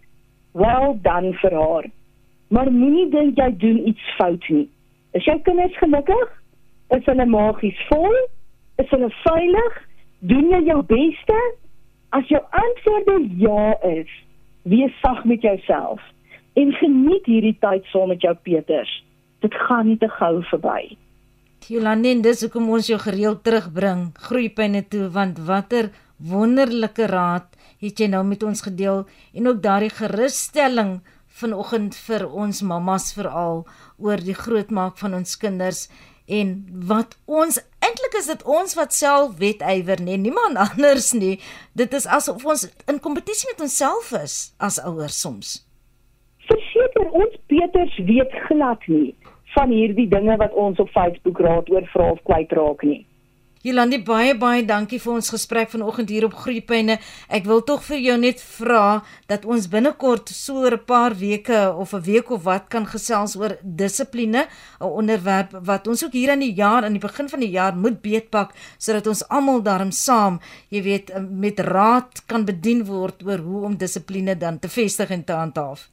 Wel 0.51 0.97
dan 1.01 1.33
vir 1.33 1.53
haar. 1.53 1.85
Maar 2.47 2.71
moenie 2.71 3.09
dink 3.09 3.37
jy 3.37 3.57
doen 3.57 3.87
iets 3.87 4.15
fout 4.17 4.49
nie. 4.49 4.69
Is 5.11 5.23
jou 5.23 5.39
kinders 5.41 5.77
gelukkig? 5.77 6.41
Is 6.89 7.05
hulle 7.05 7.25
magies 7.25 7.85
vol? 7.87 8.15
Is 8.75 8.89
hulle 8.89 9.09
veilig? 9.09 9.77
Doen 10.19 10.49
jy 10.49 10.61
jou 10.65 10.81
beste? 10.83 11.37
As 12.09 12.27
jou 12.29 12.41
antwoorde 12.49 13.17
ja 13.37 13.73
is, 13.89 14.11
wees 14.63 14.93
sag 15.01 15.23
met 15.25 15.41
jouself 15.41 16.01
en 16.53 16.71
geniet 16.79 17.25
hierdie 17.25 17.57
tyd 17.59 17.85
saam 17.91 18.13
met 18.13 18.21
jou 18.21 18.35
Peters. 18.47 18.91
Dit 19.43 19.53
gaan 19.67 19.87
nie 19.87 19.97
te 19.97 20.09
gou 20.09 20.39
verby. 20.51 20.95
Jolande, 21.65 22.13
dis 22.21 22.43
hoekom 22.45 22.69
ons 22.77 22.87
jou 22.87 22.97
gereeld 23.01 23.41
terugbring 23.43 24.11
groeipyne 24.27 24.83
toe 24.85 25.07
want 25.09 25.39
watter 25.47 25.89
wonderlike 26.21 27.07
raad 27.09 27.47
het 27.81 27.99
jy 27.99 28.07
nou 28.11 28.21
met 28.27 28.43
ons 28.45 28.61
gedeel 28.67 29.03
en 29.33 29.49
ook 29.49 29.63
daardie 29.63 29.91
gerusstelling 29.93 30.99
vanoggend 31.41 31.97
vir 32.07 32.27
ons 32.29 32.61
mammas 32.63 33.09
veral 33.17 33.65
oor 33.97 34.21
die 34.23 34.37
grootmaak 34.37 35.01
van 35.01 35.17
ons 35.17 35.35
kinders 35.41 35.87
en 36.27 36.55
wat 36.89 37.17
ons 37.25 37.59
eintlik 37.85 38.17
is 38.19 38.29
dit 38.31 38.43
ons 38.43 38.75
wat 38.77 38.93
self 38.93 39.37
wetywer 39.41 40.01
nie 40.01 40.17
niemand 40.17 40.57
anders 40.67 41.11
nie. 41.13 41.39
Dit 41.73 41.93
is 41.93 42.07
asof 42.07 42.45
ons 42.45 42.67
in 42.91 42.99
kompetisie 42.99 43.49
met 43.53 43.61
onsself 43.67 44.11
is 44.23 44.53
as 44.57 44.81
ouers 44.83 45.19
soms. 45.21 45.57
Verseker 46.49 47.09
ons 47.11 47.37
Peters 47.47 47.97
weet 48.09 48.33
glad 48.47 48.87
nie 48.87 49.15
van 49.55 49.71
hierdie 49.71 50.09
dinge 50.11 50.35
wat 50.37 50.53
ons 50.53 50.79
op 50.79 50.89
Facebook 50.91 51.39
raad 51.39 51.69
oor 51.71 51.85
vra 51.93 52.11
of 52.11 52.23
kwyt 52.27 52.51
raak 52.57 52.83
nie 52.83 53.05
Jolandi 53.65 53.97
baie 54.05 54.35
baie 54.37 54.61
dankie 54.61 54.99
vir 55.01 55.15
ons 55.15 55.31
gesprek 55.33 55.71
vanoggend 55.71 56.11
hier 56.13 56.27
op 56.27 56.35
Groepyne. 56.37 56.99
Ek 57.33 57.47
wil 57.49 57.63
tog 57.65 57.81
vir 57.87 57.97
jou 57.97 58.17
net 58.21 58.43
vra 58.45 59.01
dat 59.25 59.47
ons 59.49 59.65
binnekort 59.73 60.29
so 60.29 60.69
'n 60.69 60.77
paar 60.85 61.15
weke 61.17 61.73
of 61.73 61.93
'n 61.93 62.03
week 62.05 62.29
of 62.29 62.43
wat 62.43 62.69
kan 62.69 62.85
gesels 62.85 63.35
oor 63.35 63.57
dissipline, 63.63 64.45
'n 64.79 64.85
onderwerp 64.85 65.57
wat 65.65 65.87
ons 65.87 66.05
ook 66.05 66.13
hier 66.13 66.29
aan 66.29 66.45
die 66.45 66.53
jaar 66.53 66.83
aan 66.83 66.93
die 66.93 67.07
begin 67.07 67.27
van 67.27 67.39
die 67.39 67.49
jaar 67.49 67.75
moet 67.75 68.01
beetpak 68.01 68.53
sodat 68.77 69.07
ons 69.07 69.27
almal 69.29 69.63
daarom 69.63 69.91
saam, 69.91 70.39
jy 70.69 70.83
weet, 70.83 71.11
met 71.31 71.59
raad 71.59 72.21
kan 72.27 72.45
bedien 72.45 72.85
word 72.85 73.25
oor 73.25 73.39
hoe 73.39 73.65
om 73.65 73.77
dissipline 73.77 74.37
dan 74.37 74.59
te 74.59 74.69
vestig 74.69 75.09
en 75.09 75.23
te 75.23 75.33
handhaaf. 75.33 75.89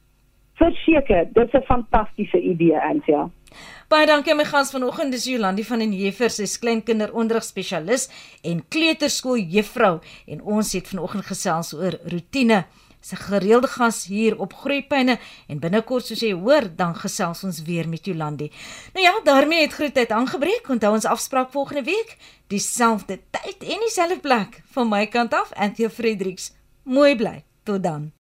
Verseker, 0.53 1.25
dit 1.33 1.47
is 1.47 1.53
'n 1.53 1.65
fantastiese 1.65 2.39
idee, 2.39 2.77
Antia. 2.77 3.29
Baie 3.93 4.07
dankie 4.09 4.33
my 4.33 4.41
gas 4.49 4.71
vanoggend, 4.73 5.13
dis 5.13 5.27
Jolandi 5.29 5.61
van 5.67 5.83
den 5.83 5.91
Heever, 5.93 6.31
sy's 6.33 6.55
kleinkinderonderrig 6.57 7.43
spesialis 7.45 8.07
en 8.41 8.63
kleuterskool 8.73 9.43
juffrou 9.53 9.99
en 10.33 10.39
ons 10.55 10.71
het 10.73 10.89
vanoggend 10.89 11.27
gesels 11.27 11.69
oor 11.77 11.99
rotine. 12.09 12.63
Sy 13.05 13.19
gereelde 13.21 13.69
gas 13.69 13.99
hier 14.09 14.39
op 14.41 14.55
Groepyne 14.63 15.19
en 15.45 15.61
binnekort 15.61 16.09
soos 16.09 16.23
jy 16.25 16.31
hoor, 16.33 16.71
dan 16.73 16.97
gesels 16.97 17.43
ons 17.45 17.61
weer 17.67 17.85
met 17.91 18.09
Jolandi. 18.09 18.49
Nou 18.97 19.05
ja, 19.05 19.13
daarmee 19.29 19.67
het 19.67 19.77
groetheid 19.77 20.15
aangebreek. 20.17 20.73
Onthou 20.73 20.95
ons 20.97 21.05
afspraak 21.05 21.53
volgende 21.53 21.85
week, 21.91 22.17
dieselfde 22.49 23.19
tyd 23.29 23.61
en 23.61 23.85
dieselfde 23.85 24.17
plek 24.25 24.63
van 24.73 24.89
my 24.89 25.05
kant 25.05 25.37
af, 25.37 25.53
Anthea 25.53 25.93
Fredericks. 25.93 26.49
Mooi 26.89 27.13
bly. 27.13 27.43
Tot 27.61 27.85
dan. 27.85 28.13